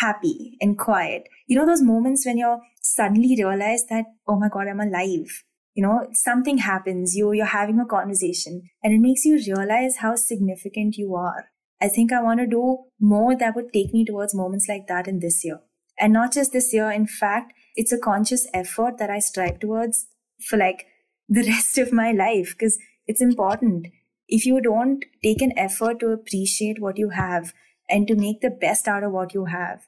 happy 0.00 0.56
and 0.60 0.78
quiet. 0.78 1.28
You 1.46 1.58
know, 1.58 1.66
those 1.66 1.82
moments 1.82 2.26
when 2.26 2.38
you're 2.38 2.60
suddenly 2.82 3.36
realize 3.36 3.84
that, 3.90 4.04
oh 4.26 4.38
my 4.38 4.48
God, 4.48 4.68
I'm 4.68 4.80
alive. 4.80 5.42
you 5.74 5.82
know 5.82 6.06
something 6.12 6.58
happens 6.58 7.14
you 7.16 7.32
you're 7.32 7.46
having 7.46 7.78
a 7.80 7.86
conversation 7.86 8.62
and 8.82 8.92
it 8.92 9.00
makes 9.00 9.24
you 9.24 9.38
realize 9.46 9.98
how 9.98 10.14
significant 10.16 10.96
you 10.96 11.14
are 11.14 11.44
i 11.80 11.88
think 11.88 12.12
i 12.12 12.22
want 12.22 12.40
to 12.40 12.46
do 12.46 12.78
more 12.98 13.36
that 13.36 13.56
would 13.56 13.72
take 13.72 13.92
me 13.92 14.04
towards 14.04 14.34
moments 14.34 14.68
like 14.68 14.86
that 14.86 15.08
in 15.08 15.20
this 15.20 15.44
year. 15.44 15.60
And 15.98 16.14
not 16.14 16.32
just 16.32 16.52
this 16.52 16.72
year. 16.72 16.90
In 16.90 17.06
fact 17.06 17.52
it's 17.76 17.92
a 17.92 17.98
conscious 17.98 18.46
effort 18.52 18.98
that 18.98 19.10
i 19.10 19.18
strive 19.18 19.60
towards 19.60 20.06
for 20.48 20.56
like 20.56 20.86
the 21.28 21.46
rest 21.46 21.78
of 21.78 21.92
my 21.92 22.12
life. 22.12 22.54
Because 22.58 22.78
it's 23.06 23.20
important. 23.20 23.88
If 24.28 24.46
you 24.46 24.60
don't 24.60 25.04
take 25.22 25.42
an 25.42 25.52
effort 25.58 26.00
to 26.00 26.08
appreciate 26.08 26.80
what 26.80 26.98
you 26.98 27.10
have 27.10 27.52
and 27.88 28.06
to 28.06 28.14
make 28.14 28.40
the 28.40 28.50
best 28.50 28.86
out 28.86 29.02
of 29.02 29.12
what 29.12 29.34
you 29.34 29.46
have 29.46 29.86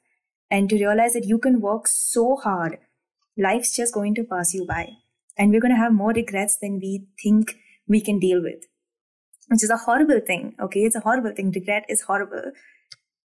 and 0.51 0.69
to 0.69 0.75
realize 0.75 1.13
that 1.13 1.25
you 1.25 1.37
can 1.37 1.61
work 1.61 1.87
so 1.87 2.35
hard 2.35 2.77
life's 3.37 3.75
just 3.75 3.93
going 3.93 4.15
to 4.15 4.23
pass 4.23 4.53
you 4.53 4.65
by. 4.65 4.89
And 5.37 5.51
we're 5.51 5.61
going 5.61 5.73
to 5.73 5.81
have 5.81 5.93
more 5.93 6.11
regrets 6.11 6.57
than 6.57 6.79
we 6.79 7.07
think 7.21 7.55
we 7.87 8.01
can 8.01 8.19
deal 8.19 8.41
with 8.41 8.65
which 9.47 9.63
is 9.63 9.69
a 9.69 9.77
horrible 9.77 10.19
thing 10.19 10.55
okay? 10.61 10.81
It's 10.81 10.95
a 10.95 11.01
horrible 11.01 11.33
thing. 11.35 11.51
Regret 11.51 11.85
is 11.89 12.01
horrible. 12.01 12.51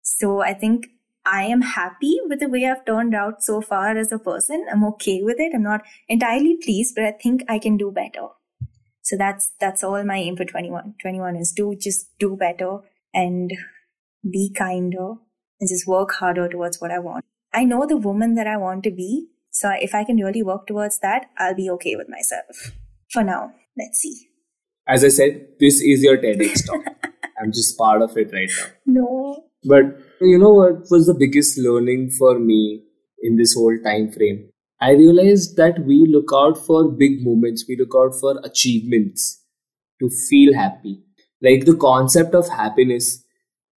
So 0.01 0.41
i 0.41 0.53
think 0.53 0.87
i 1.25 1.43
am 1.43 1.61
happy 1.61 2.19
with 2.25 2.41
the 2.41 2.49
way 2.49 2.65
i've 2.69 2.85
turned 2.85 3.15
out 3.15 3.41
so 3.41 3.61
far 3.61 3.97
as 3.97 4.11
a 4.11 4.19
person. 4.19 4.65
I'm 4.71 4.83
okay 4.85 5.21
with 5.23 5.39
it. 5.39 5.53
I'm 5.55 5.63
not 5.63 5.81
entirely 6.07 6.57
pleased 6.63 6.95
but 6.95 7.05
i 7.05 7.11
think 7.11 7.43
i 7.49 7.59
can 7.59 7.77
do 7.77 7.91
better. 7.91 8.27
So 9.01 9.17
that's 9.17 9.51
that's 9.59 9.83
all 9.83 10.03
my 10.03 10.17
aim 10.17 10.37
for 10.37 10.45
21 10.45 10.95
21 11.01 11.35
is 11.35 11.53
to 11.53 11.75
just 11.75 12.09
do 12.19 12.35
better 12.35 12.79
and 13.13 13.51
be 14.31 14.51
kinder 14.57 15.13
and 15.59 15.69
just 15.69 15.87
work 15.87 16.13
harder 16.13 16.49
towards 16.49 16.81
what 16.81 16.91
i 16.91 16.99
want. 16.99 17.25
I 17.53 17.63
know 17.65 17.85
the 17.85 17.97
woman 17.97 18.35
that 18.35 18.47
i 18.47 18.57
want 18.57 18.83
to 18.83 18.91
be. 18.91 19.27
So 19.51 19.71
if 19.79 19.93
I 19.93 20.03
can 20.03 20.17
really 20.17 20.41
work 20.41 20.65
towards 20.65 20.99
that, 20.99 21.27
I'll 21.37 21.53
be 21.55 21.69
okay 21.69 21.95
with 21.95 22.09
myself. 22.09 22.71
For 23.11 23.23
now, 23.23 23.53
let's 23.77 23.99
see. 23.99 24.29
As 24.87 25.03
I 25.03 25.09
said, 25.09 25.47
this 25.59 25.81
is 25.81 26.03
your 26.03 26.17
TEDx 26.17 26.65
talk. 26.65 26.83
I'm 27.41 27.51
just 27.51 27.77
part 27.77 28.01
of 28.01 28.15
it 28.17 28.31
right 28.33 28.49
now. 28.57 29.01
No. 29.01 29.43
But 29.63 29.99
you 30.21 30.37
know 30.37 30.53
what 30.53 30.91
was 30.91 31.07
the 31.07 31.13
biggest 31.13 31.57
learning 31.57 32.11
for 32.11 32.37
me 32.39 32.83
in 33.21 33.37
this 33.37 33.53
whole 33.55 33.77
time 33.83 34.11
frame? 34.11 34.49
I 34.81 34.91
realized 34.91 35.55
that 35.57 35.79
we 35.85 36.05
look 36.07 36.31
out 36.33 36.57
for 36.57 36.89
big 36.89 37.23
moments, 37.23 37.65
we 37.67 37.77
look 37.77 37.93
out 37.95 38.19
for 38.19 38.39
achievements 38.43 39.41
to 40.01 40.09
feel 40.29 40.53
happy. 40.53 41.01
Like 41.41 41.65
the 41.65 41.75
concept 41.75 42.35
of 42.35 42.49
happiness 42.49 43.23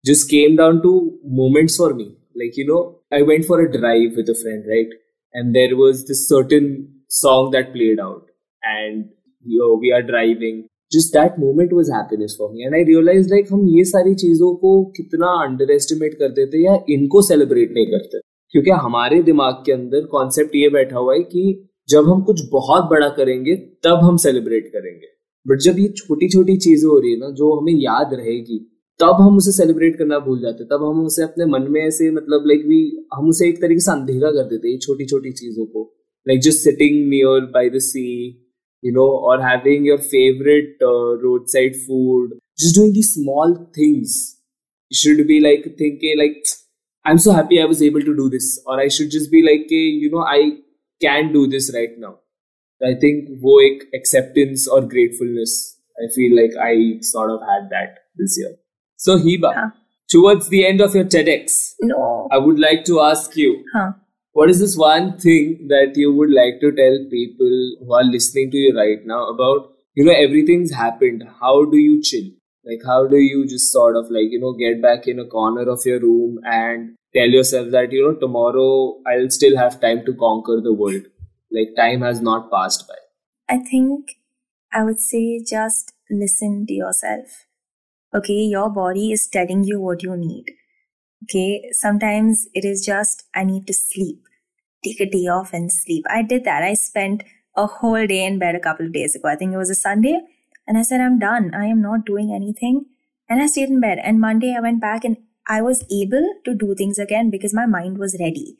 just 0.05 0.31
came 0.31 0.57
down 0.57 0.83
to 0.83 1.19
moments 1.25 1.77
for 1.77 1.93
me. 1.95 2.17
Like, 2.35 2.57
you 2.57 2.67
know, 2.67 3.01
I 3.12 3.23
went 3.23 3.45
for 3.45 3.61
a 3.61 3.71
drive 3.71 4.17
with 4.17 4.29
a 4.29 4.35
friend, 4.35 4.64
right? 4.69 4.88
and 5.35 5.55
there 5.55 5.77
was 5.77 6.07
this 6.07 6.29
certain 6.29 6.67
song 7.09 7.51
that 7.51 7.73
played 7.73 8.01
out 8.01 8.27
and 8.62 9.11
you 9.45 9.59
know, 9.59 9.75
we 9.79 9.93
are 9.93 10.03
driving 10.03 10.69
just 10.92 11.12
that 11.12 11.38
moment 11.38 11.73
was 11.73 11.90
happiness 11.90 12.37
for 12.37 12.53
me. 12.53 12.64
And 12.64 12.77
i 12.77 12.83
realized, 12.83 13.31
like, 13.31 13.53
हम 13.53 13.68
ये 13.68 13.85
सारी 13.85 14.14
चीज़ों 14.14 14.55
को 14.55 14.85
कितना 14.97 15.27
under 15.44 15.70
estimate 15.70 16.14
कर 16.14 16.29
देते 16.29 16.59
या 16.59 16.79
इनको 16.90 17.23
सेलिब्रेट 17.23 17.73
नहीं 17.73 17.87
करते 17.87 18.18
क्योंकि 18.53 18.70
हमारे 18.70 19.23
दिमाग 19.23 19.55
के 19.66 19.73
अंदर 19.73 20.05
कॉन्सेप्ट 20.05 20.57
ये 20.57 20.68
बैठा 20.68 20.99
हुआ 20.99 21.14
है 21.14 21.23
कि 21.23 21.70
जब 21.88 22.09
हम 22.09 22.23
कुछ 22.23 22.40
बहुत 22.53 22.85
बड़ा 22.90 23.09
करेंगे, 23.09 23.55
तब 23.57 24.01
हम 24.03 24.16
सेलिब्रेट 24.16 24.68
करेंगे। 24.68 25.07
बट 25.47 25.61
जब 25.61 25.79
ये 25.79 25.88
छोटी 25.88 26.29
छोटी 26.29 26.57
चीज़ें 26.57 26.88
हो 26.88 26.99
रही 26.99 27.12
है 27.12 27.18
ना, 27.18 27.31
जो 27.31 27.61
हमें 27.61 27.73
याद 27.73 28.14
रहेगी, 28.14 28.59
तब 29.01 29.16
हम 29.20 29.37
उसे 29.37 29.53
सेलिब्रेट 29.53 29.99
करना 29.99 30.18
भूल 30.18 30.40
जाते 30.40 30.64
तब 30.64 30.85
हम 30.85 31.05
उसे 31.07 31.23
अपने 31.23 31.47
मन 31.47 31.66
में 31.70 31.81
ऐसे 31.81 32.11
मतलब 32.11 32.44
लाइक 32.47 32.66
भी 32.68 33.07
हम 33.14 33.29
उसे 33.29 33.49
एक 33.49 33.61
तरीके 33.61 33.81
से 33.81 33.90
अंधेरा 33.92 34.31
कर 34.31 34.44
देते 34.44 34.70
ये 34.70 34.79
छोटी 34.79 35.07
छोटी 35.07 35.33
चीज़ों 35.33 35.66
को। 35.66 35.83
Like 36.29 36.40
just 36.40 36.59
sitting 36.59 37.09
near 37.11 37.40
by 37.40 37.70
the 37.70 37.79
sea 37.79 38.07
you 38.87 38.92
know 38.97 39.09
or 39.29 39.37
having 39.42 39.85
your 39.90 39.99
favorite 39.99 40.85
uh, 40.90 41.11
roadside 41.25 41.77
food 41.87 42.35
just 42.59 42.75
doing 42.79 42.92
these 42.99 43.12
small 43.14 43.55
things 43.79 44.18
you 44.90 44.99
should 45.03 45.27
be 45.33 45.38
like 45.47 45.70
thinking 45.83 46.18
like 46.25 46.37
i'm 47.05 47.23
so 47.27 47.37
happy 47.38 47.61
i 47.62 47.70
was 47.73 47.83
able 47.90 48.07
to 48.11 48.16
do 48.23 48.29
this 48.35 48.51
or 48.66 48.81
i 48.81 48.88
should 48.97 49.11
just 49.18 49.31
be 49.37 49.42
like 49.51 49.70
you 49.70 50.11
know 50.16 50.27
i 50.35 50.40
can 51.07 51.33
do 51.38 51.47
this 51.55 51.70
right 51.79 51.97
now 52.07 52.12
i 52.90 52.94
think 53.07 53.33
wo 53.47 53.57
ek 53.68 53.87
acceptance 54.01 54.68
or 54.77 54.83
gratefulness 54.97 55.57
i 56.05 56.12
feel 56.18 56.37
like 56.42 56.61
i 56.68 56.75
sort 57.14 57.35
of 57.38 57.49
had 57.53 57.73
that 57.79 58.05
this 58.23 58.38
year 58.42 58.55
so, 59.05 59.18
Hiba, 59.18 59.53
huh? 59.55 59.70
towards 60.11 60.49
the 60.49 60.66
end 60.66 60.81
of 60.81 60.94
your 60.94 61.05
TEDx, 61.05 61.75
no. 61.83 62.29
I 62.31 62.38
would 62.38 62.59
like 62.59 62.85
to 62.87 63.01
ask 63.01 63.37
you 63.37 63.64
huh? 63.75 63.92
What 64.35 64.51
is 64.51 64.61
this 64.61 64.77
one 64.77 65.18
thing 65.18 65.68
that 65.68 65.92
you 65.97 66.12
would 66.12 66.31
like 66.31 66.61
to 66.61 66.70
tell 66.73 66.97
people 67.11 67.77
who 67.81 67.94
are 67.94 68.05
listening 68.05 68.51
to 68.51 68.57
you 68.57 68.77
right 68.77 69.07
now 69.07 69.29
about, 69.29 69.70
you 69.94 70.05
know, 70.05 70.12
everything's 70.12 70.73
happened. 70.73 71.23
How 71.40 71.64
do 71.64 71.77
you 71.77 72.03
chill? 72.03 72.31
Like, 72.64 72.81
how 72.85 73.07
do 73.07 73.16
you 73.16 73.47
just 73.47 73.73
sort 73.73 73.97
of 73.97 74.11
like, 74.11 74.31
you 74.31 74.40
know, 74.40 74.53
get 74.53 74.83
back 74.83 75.07
in 75.07 75.20
a 75.20 75.25
corner 75.25 75.62
of 75.70 75.81
your 75.87 76.01
room 76.01 76.40
and 76.44 76.97
tell 77.14 77.29
yourself 77.29 77.70
that, 77.70 77.92
you 77.92 78.03
know, 78.07 78.18
tomorrow 78.18 78.99
I'll 79.07 79.31
still 79.31 79.57
have 79.57 79.81
time 79.81 80.05
to 80.07 80.14
conquer 80.14 80.61
the 80.61 80.73
world? 80.75 81.07
Like, 81.53 81.77
time 81.77 82.03
has 82.03 82.20
not 82.20 82.51
passed 82.51 82.88
by. 82.88 82.97
I 83.49 83.59
think 83.59 84.18
I 84.73 84.83
would 84.83 85.01
say 85.01 85.40
just 85.42 85.92
listen 86.11 86.66
to 86.66 86.75
yourself 86.75 87.47
okay 88.14 88.40
your 88.55 88.68
body 88.70 89.12
is 89.12 89.27
telling 89.27 89.64
you 89.64 89.81
what 89.81 90.03
you 90.03 90.16
need 90.16 90.51
okay 91.24 91.70
sometimes 91.72 92.46
it 92.54 92.64
is 92.64 92.84
just 92.84 93.24
i 93.34 93.44
need 93.44 93.66
to 93.66 93.74
sleep. 93.74 94.20
Take 94.84 95.00
a 95.00 95.10
day 95.10 95.26
off 95.34 95.54
and 95.54 95.72
sleep. 95.72 96.04
I 96.10 96.20
did 96.22 96.44
that. 96.44 96.62
I 96.62 96.74
spent 96.74 97.22
a 97.56 97.66
whole 97.66 98.06
day 98.06 98.22
in 98.26 98.38
bed 98.38 98.54
a 98.54 98.60
couple 98.60 98.84
of 98.84 98.92
days 98.92 99.14
ago. 99.14 99.28
I 99.28 99.37
think 99.37 99.54
it 99.54 99.56
was 99.56 99.70
a 99.70 99.74
sunday 99.74 100.20
and 100.66 100.78
i 100.78 100.82
said 100.82 101.00
i'm 101.00 101.18
done. 101.18 101.54
I 101.54 101.66
am 101.66 101.80
not 101.80 102.04
doing 102.06 102.32
anything. 102.32 102.84
And 103.28 103.42
i 103.42 103.46
stayed 103.46 103.70
in 103.70 103.80
bed. 103.80 103.98
And 104.02 104.20
monday 104.20 104.54
i 104.56 104.60
went 104.60 104.80
back 104.80 105.04
and 105.04 105.16
i 105.48 105.62
was 105.62 105.84
able 106.02 106.26
to 106.44 106.54
do 106.54 106.74
things 106.74 106.98
again 106.98 107.30
because 107.30 107.54
my 107.54 107.66
mind 107.66 107.98
was 107.98 108.16
ready. 108.20 108.58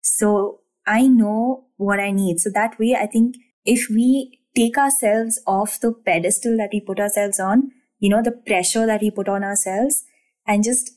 So 0.00 0.60
i 0.86 1.06
know 1.06 1.66
what 1.76 2.00
i 2.00 2.10
need. 2.10 2.40
So 2.40 2.50
that 2.50 2.78
way 2.78 2.96
i 3.00 3.06
think 3.06 3.36
if 3.64 3.88
we 3.90 4.38
take 4.56 4.78
ourselves 4.78 5.40
off 5.46 5.78
the 5.80 5.92
pedestal 5.92 6.56
that 6.56 6.70
we 6.72 6.80
put 6.80 6.98
ourselves 6.98 7.38
on 7.38 7.70
you 8.00 8.08
know, 8.08 8.22
the 8.22 8.32
pressure 8.32 8.86
that 8.86 9.02
we 9.02 9.10
put 9.10 9.28
on 9.28 9.44
ourselves 9.44 10.02
and 10.46 10.64
just 10.64 10.90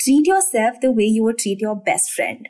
treat 0.00 0.26
yourself 0.26 0.80
the 0.80 0.92
way 0.92 1.04
you 1.04 1.22
would 1.24 1.38
treat 1.38 1.60
your 1.60 1.76
best 1.76 2.10
friend. 2.12 2.48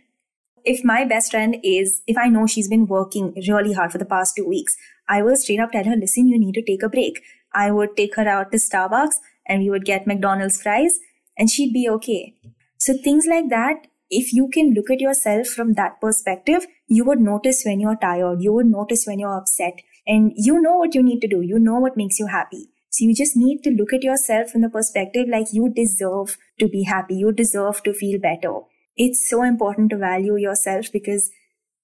If 0.64 0.84
my 0.84 1.04
best 1.04 1.30
friend 1.30 1.56
is, 1.62 2.02
if 2.06 2.18
I 2.18 2.28
know 2.28 2.46
she's 2.46 2.68
been 2.68 2.86
working 2.86 3.32
really 3.48 3.72
hard 3.72 3.92
for 3.92 3.98
the 3.98 4.04
past 4.04 4.34
two 4.36 4.46
weeks, 4.46 4.76
I 5.08 5.22
will 5.22 5.36
straight 5.36 5.60
up 5.60 5.72
tell 5.72 5.84
her, 5.84 5.96
listen, 5.96 6.28
you 6.28 6.38
need 6.38 6.54
to 6.54 6.62
take 6.62 6.82
a 6.82 6.88
break. 6.88 7.22
I 7.54 7.70
would 7.70 7.96
take 7.96 8.16
her 8.16 8.28
out 8.28 8.50
to 8.50 8.58
Starbucks 8.58 9.16
and 9.46 9.62
we 9.62 9.70
would 9.70 9.84
get 9.84 10.06
McDonald's 10.06 10.60
fries 10.60 10.98
and 11.38 11.48
she'd 11.48 11.72
be 11.72 11.88
okay. 11.88 12.34
So 12.78 12.94
things 12.96 13.26
like 13.26 13.48
that, 13.50 13.86
if 14.10 14.32
you 14.32 14.48
can 14.48 14.74
look 14.74 14.90
at 14.90 15.00
yourself 15.00 15.48
from 15.48 15.74
that 15.74 16.00
perspective, 16.00 16.66
you 16.88 17.04
would 17.04 17.20
notice 17.20 17.62
when 17.64 17.80
you're 17.80 17.96
tired, 17.96 18.42
you 18.42 18.52
would 18.52 18.66
notice 18.66 19.04
when 19.06 19.18
you're 19.18 19.36
upset, 19.36 19.80
and 20.06 20.32
you 20.36 20.60
know 20.60 20.76
what 20.76 20.94
you 20.94 21.02
need 21.02 21.20
to 21.20 21.28
do. 21.28 21.40
You 21.40 21.58
know 21.58 21.80
what 21.80 21.96
makes 21.96 22.18
you 22.18 22.26
happy. 22.26 22.68
So 22.90 23.04
you 23.04 23.14
just 23.14 23.36
need 23.36 23.62
to 23.64 23.70
look 23.70 23.92
at 23.92 24.04
yourself 24.04 24.50
from 24.50 24.60
the 24.62 24.68
perspective 24.68 25.26
like 25.28 25.52
you 25.52 25.68
deserve 25.68 26.38
to 26.58 26.68
be 26.68 26.84
happy. 26.84 27.16
You 27.16 27.32
deserve 27.32 27.82
to 27.84 27.92
feel 27.94 28.20
better. 28.20 28.60
It's 28.96 29.28
so 29.28 29.42
important 29.42 29.90
to 29.90 29.98
value 29.98 30.36
yourself 30.36 30.90
because 30.92 31.30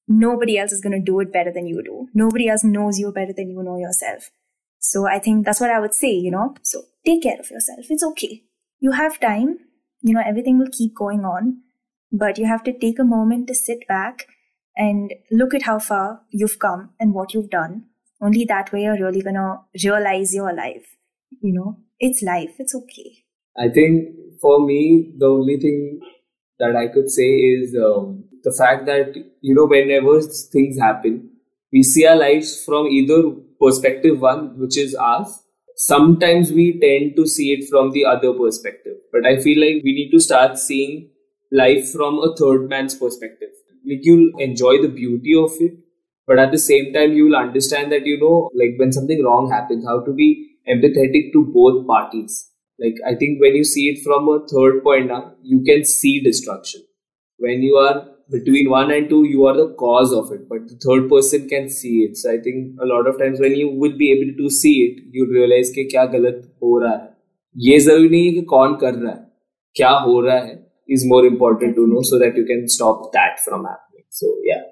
nobody 0.08 0.58
else 0.58 0.72
is 0.72 0.80
going 0.80 0.98
to 0.98 1.04
do 1.04 1.20
it 1.20 1.32
better 1.32 1.52
than 1.52 1.66
you 1.66 1.82
do. 1.82 2.08
Nobody 2.14 2.48
else 2.48 2.64
knows 2.64 2.98
you 2.98 3.12
better 3.12 3.32
than 3.32 3.50
you 3.50 3.62
know 3.62 3.78
yourself. 3.78 4.30
So 4.78 5.06
I 5.06 5.18
think 5.18 5.44
that's 5.44 5.60
what 5.60 5.70
I 5.70 5.78
would 5.80 5.94
say, 5.94 6.12
you 6.12 6.30
know. 6.30 6.54
So 6.62 6.82
take 7.04 7.22
care 7.22 7.38
of 7.38 7.50
yourself. 7.50 7.86
It's 7.90 8.02
okay. 8.02 8.42
You 8.80 8.92
have 8.92 9.20
time. 9.20 9.58
You 10.00 10.14
know, 10.14 10.22
everything 10.26 10.58
will 10.58 10.70
keep 10.72 10.94
going 10.94 11.24
on. 11.24 11.58
But 12.10 12.38
you 12.38 12.46
have 12.46 12.64
to 12.64 12.72
take 12.78 12.98
a 12.98 13.04
moment 13.04 13.46
to 13.48 13.54
sit 13.54 13.86
back 13.88 14.26
and 14.76 15.12
look 15.30 15.54
at 15.54 15.62
how 15.62 15.78
far 15.78 16.22
you've 16.30 16.58
come 16.58 16.90
and 16.98 17.14
what 17.14 17.32
you've 17.34 17.50
done. 17.50 17.84
Only 18.20 18.44
that 18.46 18.72
way 18.72 18.82
you're 18.82 18.98
really 18.98 19.22
going 19.22 19.34
to 19.36 19.58
realize 19.84 20.34
your 20.34 20.52
life. 20.52 20.96
you 21.40 21.52
know, 21.52 21.78
it's 21.98 22.22
life. 22.22 22.56
It's 22.58 22.74
okay. 22.74 23.21
I 23.58 23.68
think 23.68 24.08
for 24.40 24.64
me, 24.64 25.12
the 25.18 25.26
only 25.26 25.58
thing 25.58 26.00
that 26.58 26.76
I 26.76 26.88
could 26.88 27.10
say 27.10 27.28
is 27.28 27.76
um, 27.76 28.24
the 28.42 28.52
fact 28.52 28.86
that, 28.86 29.14
you 29.40 29.54
know, 29.54 29.66
whenever 29.66 30.20
things 30.20 30.78
happen, 30.78 31.30
we 31.72 31.82
see 31.82 32.06
our 32.06 32.16
lives 32.16 32.64
from 32.64 32.86
either 32.86 33.22
perspective 33.60 34.20
one, 34.20 34.58
which 34.58 34.76
is 34.78 34.94
ours. 34.94 35.42
Sometimes 35.76 36.52
we 36.52 36.78
tend 36.80 37.16
to 37.16 37.26
see 37.26 37.52
it 37.52 37.68
from 37.68 37.90
the 37.92 38.04
other 38.04 38.32
perspective. 38.32 38.96
But 39.12 39.26
I 39.26 39.40
feel 39.40 39.58
like 39.60 39.82
we 39.84 39.94
need 39.94 40.10
to 40.12 40.20
start 40.20 40.58
seeing 40.58 41.10
life 41.50 41.90
from 41.92 42.18
a 42.18 42.34
third 42.36 42.68
man's 42.68 42.94
perspective. 42.94 43.48
Like 43.86 44.00
you'll 44.02 44.38
enjoy 44.38 44.80
the 44.80 44.88
beauty 44.88 45.34
of 45.36 45.50
it, 45.60 45.78
but 46.26 46.38
at 46.38 46.52
the 46.52 46.58
same 46.58 46.92
time, 46.92 47.12
you 47.12 47.24
will 47.26 47.36
understand 47.36 47.90
that, 47.92 48.06
you 48.06 48.18
know, 48.20 48.50
like 48.54 48.78
when 48.78 48.92
something 48.92 49.24
wrong 49.24 49.50
happens, 49.50 49.84
how 49.84 50.00
to 50.04 50.12
be 50.12 50.56
empathetic 50.68 51.32
to 51.32 51.44
both 51.52 51.86
parties 51.86 52.51
Like 52.81 52.95
I 53.05 53.15
think 53.15 53.41
when 53.41 53.55
you 53.55 53.63
see 53.63 53.89
it 53.89 54.03
from 54.03 54.27
a 54.27 54.39
third 54.47 54.83
point 54.83 55.07
now, 55.07 55.33
you 55.41 55.63
can 55.63 55.83
see 55.85 56.21
destruction. 56.21 56.81
When 57.37 57.61
you 57.61 57.75
are 57.75 58.05
between 58.29 58.69
one 58.69 58.91
and 58.91 59.09
two, 59.09 59.23
you 59.23 59.45
are 59.45 59.55
the 59.55 59.73
cause 59.75 60.13
of 60.13 60.31
it, 60.31 60.47
but 60.49 60.67
the 60.67 60.75
third 60.75 61.09
person 61.09 61.47
can 61.47 61.69
see 61.69 62.03
it. 62.03 62.17
So 62.17 62.31
I 62.31 62.37
think 62.37 62.77
a 62.81 62.85
lot 62.85 63.07
of 63.07 63.17
times 63.17 63.39
when 63.39 63.55
you 63.55 63.69
will 63.69 63.97
be 63.97 64.11
able 64.11 64.37
to 64.37 64.49
see 64.49 64.75
it, 64.87 65.03
you 65.11 65.27
realize 65.31 65.71
कि 65.75 65.83
क्या 65.91 66.05
गलत 66.15 66.41
हो 66.63 66.77
रहा 66.79 66.93
है 66.93 67.09
ये 67.67 67.79
जरूरी 67.79 68.09
नहीं 68.09 68.25
है 68.25 68.33
कि 68.33 68.41
कौन 68.53 68.75
कर 68.81 68.93
रहा 68.93 69.11
है 69.11 69.25
क्या 69.75 69.91
हो 70.07 70.19
रहा 70.21 70.39
है 70.45 70.55
is 70.95 71.05
more 71.05 71.25
important 71.25 71.75
to 71.75 71.85
know 71.87 72.01
so 72.01 72.17
that 72.19 72.35
you 72.37 72.45
can 72.45 72.67
stop 72.69 73.11
that 73.13 73.39
from 73.45 73.65
happening. 73.65 74.05
So 74.09 74.27
yeah. 74.43 74.63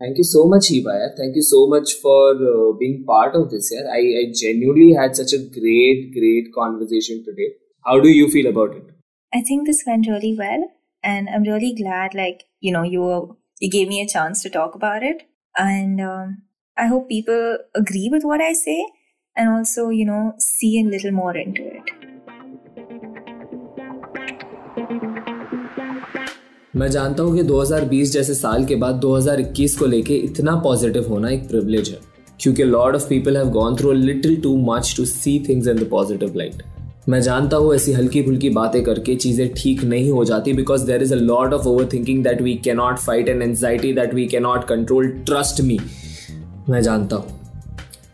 Thank 0.00 0.18
you 0.18 0.24
so 0.24 0.46
much, 0.46 0.68
Hiba. 0.68 1.16
Thank 1.16 1.34
you 1.34 1.42
so 1.42 1.66
much 1.66 1.94
for 1.94 2.30
uh, 2.30 2.72
being 2.78 3.04
part 3.04 3.34
of 3.34 3.50
this. 3.50 3.72
Yeah? 3.72 3.90
I, 3.90 3.98
I 3.98 4.32
genuinely 4.32 4.92
had 4.92 5.16
such 5.16 5.32
a 5.32 5.38
great, 5.38 6.12
great 6.12 6.54
conversation 6.54 7.24
today. 7.24 7.54
How 7.84 7.98
do 7.98 8.08
you 8.08 8.30
feel 8.30 8.46
about 8.46 8.76
it? 8.76 8.84
I 9.34 9.42
think 9.42 9.66
this 9.66 9.82
went 9.86 10.06
really 10.06 10.36
well, 10.38 10.70
and 11.02 11.28
I'm 11.28 11.42
really 11.42 11.74
glad, 11.74 12.14
like 12.14 12.44
you 12.60 12.72
know, 12.72 12.82
you 12.82 13.00
were, 13.00 13.26
you 13.60 13.70
gave 13.70 13.88
me 13.88 14.00
a 14.00 14.08
chance 14.08 14.42
to 14.42 14.50
talk 14.50 14.74
about 14.74 15.02
it, 15.02 15.28
and 15.56 16.00
um, 16.00 16.42
I 16.76 16.86
hope 16.86 17.08
people 17.08 17.58
agree 17.74 18.08
with 18.10 18.22
what 18.22 18.40
I 18.40 18.52
say, 18.52 18.86
and 19.36 19.50
also 19.50 19.90
you 19.90 20.06
know 20.06 20.34
see 20.38 20.80
a 20.80 20.84
little 20.84 21.12
more 21.12 21.36
into 21.36 21.66
it. 21.66 21.97
मैं 26.74 26.88
जानता 26.90 27.22
हूँ 27.22 27.34
कि 27.36 27.42
2020 27.44 28.10
जैसे 28.12 28.34
साल 28.34 28.64
के 28.64 28.76
बाद 28.76 29.00
2021 29.00 29.74
को 29.74 29.86
लेके 29.86 30.14
इतना 30.14 30.54
पॉजिटिव 30.56 31.06
होना 31.08 31.28
एक 31.28 31.48
प्रिवलेज 31.48 31.88
है, 31.88 31.98
क्योंकि 32.40 32.64
lot 32.64 32.96
of 32.96 33.06
people 33.08 33.36
have 33.36 33.50
gone 33.50 33.76
through 33.76 33.92
little 33.92 34.36
too 34.40 34.56
much 34.64 34.92
to 34.96 35.04
see 35.04 35.38
things 35.48 35.68
in 35.68 35.76
the 35.76 35.88
positive 35.90 36.34
light 36.36 36.62
मैं 37.08 37.20
जानता 37.20 37.56
हूँ 37.56 37.74
ऐसी 37.74 37.92
हल्की 37.92 38.22
फुल्की 38.22 38.50
बातें 38.50 38.82
करके 38.84 39.14
चीज़ें 39.14 39.48
ठीक 39.56 39.84
नहीं 39.84 40.10
हो 40.10 40.24
जाती 40.24 40.52
because 40.52 40.84
there 40.86 41.02
is 41.02 41.14
a 41.14 41.16
lot 41.16 41.52
of 41.52 41.66
overthinking 41.92 42.22
that 42.24 42.42
we 42.42 42.54
cannot 42.64 42.98
fight 42.98 43.28
and 43.28 43.42
anxiety 43.42 43.92
that 43.92 44.14
we 44.14 44.26
cannot 44.26 44.64
control 44.64 45.08
trust 45.26 45.60
me 45.60 45.78
मैं 46.68 46.82
जानता 46.82 47.16
हूँ, 47.16 47.38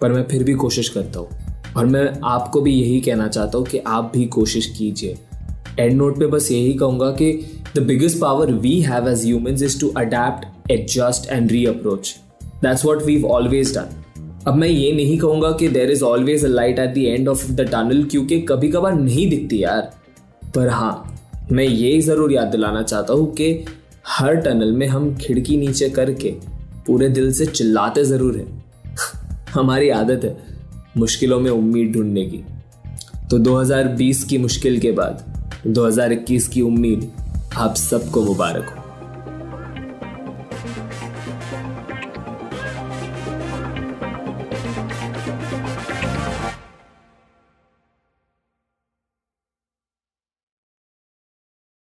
पर 0.00 0.12
मैं 0.12 0.22
फिर 0.28 0.44
भी 0.44 0.54
कोशिश 0.54 0.88
करता 0.88 1.20
हूँ। 1.20 1.72
और 1.76 1.86
मैं 1.86 2.06
आपको 2.24 2.60
भी 2.60 2.72
यही 2.72 3.00
कहना 3.00 3.28
चाहता 3.28 3.58
हूँ 3.58 3.66
कि 3.66 3.78
आप 3.78 4.10
भी 4.14 4.26
कोशिश 4.28 4.66
कीजिए। 4.78 5.16
एंड 5.78 5.96
नोट 5.96 6.18
पे 6.18 6.26
बस 6.26 6.50
यही 6.52 6.72
कहूँगा 6.74 7.10
कि 7.12 7.32
biggest 7.82 8.18
power 8.20 8.52
we 8.52 8.80
have 8.80 9.08
as 9.08 9.24
humans 9.24 9.62
is 9.62 9.80
to 9.80 9.88
adapt 9.96 10.70
adjust 10.70 11.30
and 11.30 11.50
reapproach 11.66 12.14
that's 12.62 12.84
what 12.84 13.02
we 13.02 13.22
always 13.22 13.78
done 13.78 14.02
अब 14.46 14.54
मैं 14.54 14.68
ये 14.68 14.92
नहीं 14.92 15.18
कहूँगा 15.18 15.50
कि 15.50 15.68
there 15.68 15.90
is 15.90 16.02
always 16.04 16.44
a 16.44 16.48
light 16.48 16.78
at 16.78 16.94
the 16.94 16.98
end 16.98 17.28
of 17.28 17.50
the 17.52 17.60
tunnel 17.60 18.02
क्योंकि 18.02 18.40
कभी 18.40 18.68
कभार 18.68 18.94
नहीं 18.94 19.30
दिखती 19.30 19.62
यार। 19.62 19.92
पर 20.54 20.68
हाँ 20.68 21.18
मैं 21.52 21.64
ये 21.64 22.00
ज़रूर 22.00 22.32
याद 22.32 22.46
दिलाना 22.46 22.82
चाहता 22.82 23.12
हूँ 23.12 23.32
कि 23.34 23.64
हर 24.06 24.36
टनल 24.36 24.72
में 24.72 24.86
हम 24.86 25.14
खिड़की 25.16 25.56
नीचे 25.56 25.88
करके 25.88 26.34
पूरे 26.86 27.08
दिल 27.08 27.32
से 27.32 27.46
चिल्लाते 27.46 28.04
ज़रूर 28.04 28.36
हैं। 28.36 28.64
हमारी 29.54 29.88
आदत 29.88 30.24
है 30.24 30.36
मुश्किलों 30.96 31.40
में 31.40 31.50
उम्मीद 31.50 31.92
ढूँढने 31.92 32.24
की। 32.24 32.44
तो 33.30 33.38
2020 33.38 34.22
की 34.24 34.38
मुश्किल 34.38 34.78
के 34.80 34.92
बाद 34.92 35.24
2021 35.68 36.48
की 36.48 36.60
उम्मीद 36.60 37.10
आप 37.56 37.74
सबको 37.74 38.22
मुबारक 38.24 38.68
हो। 38.68 38.83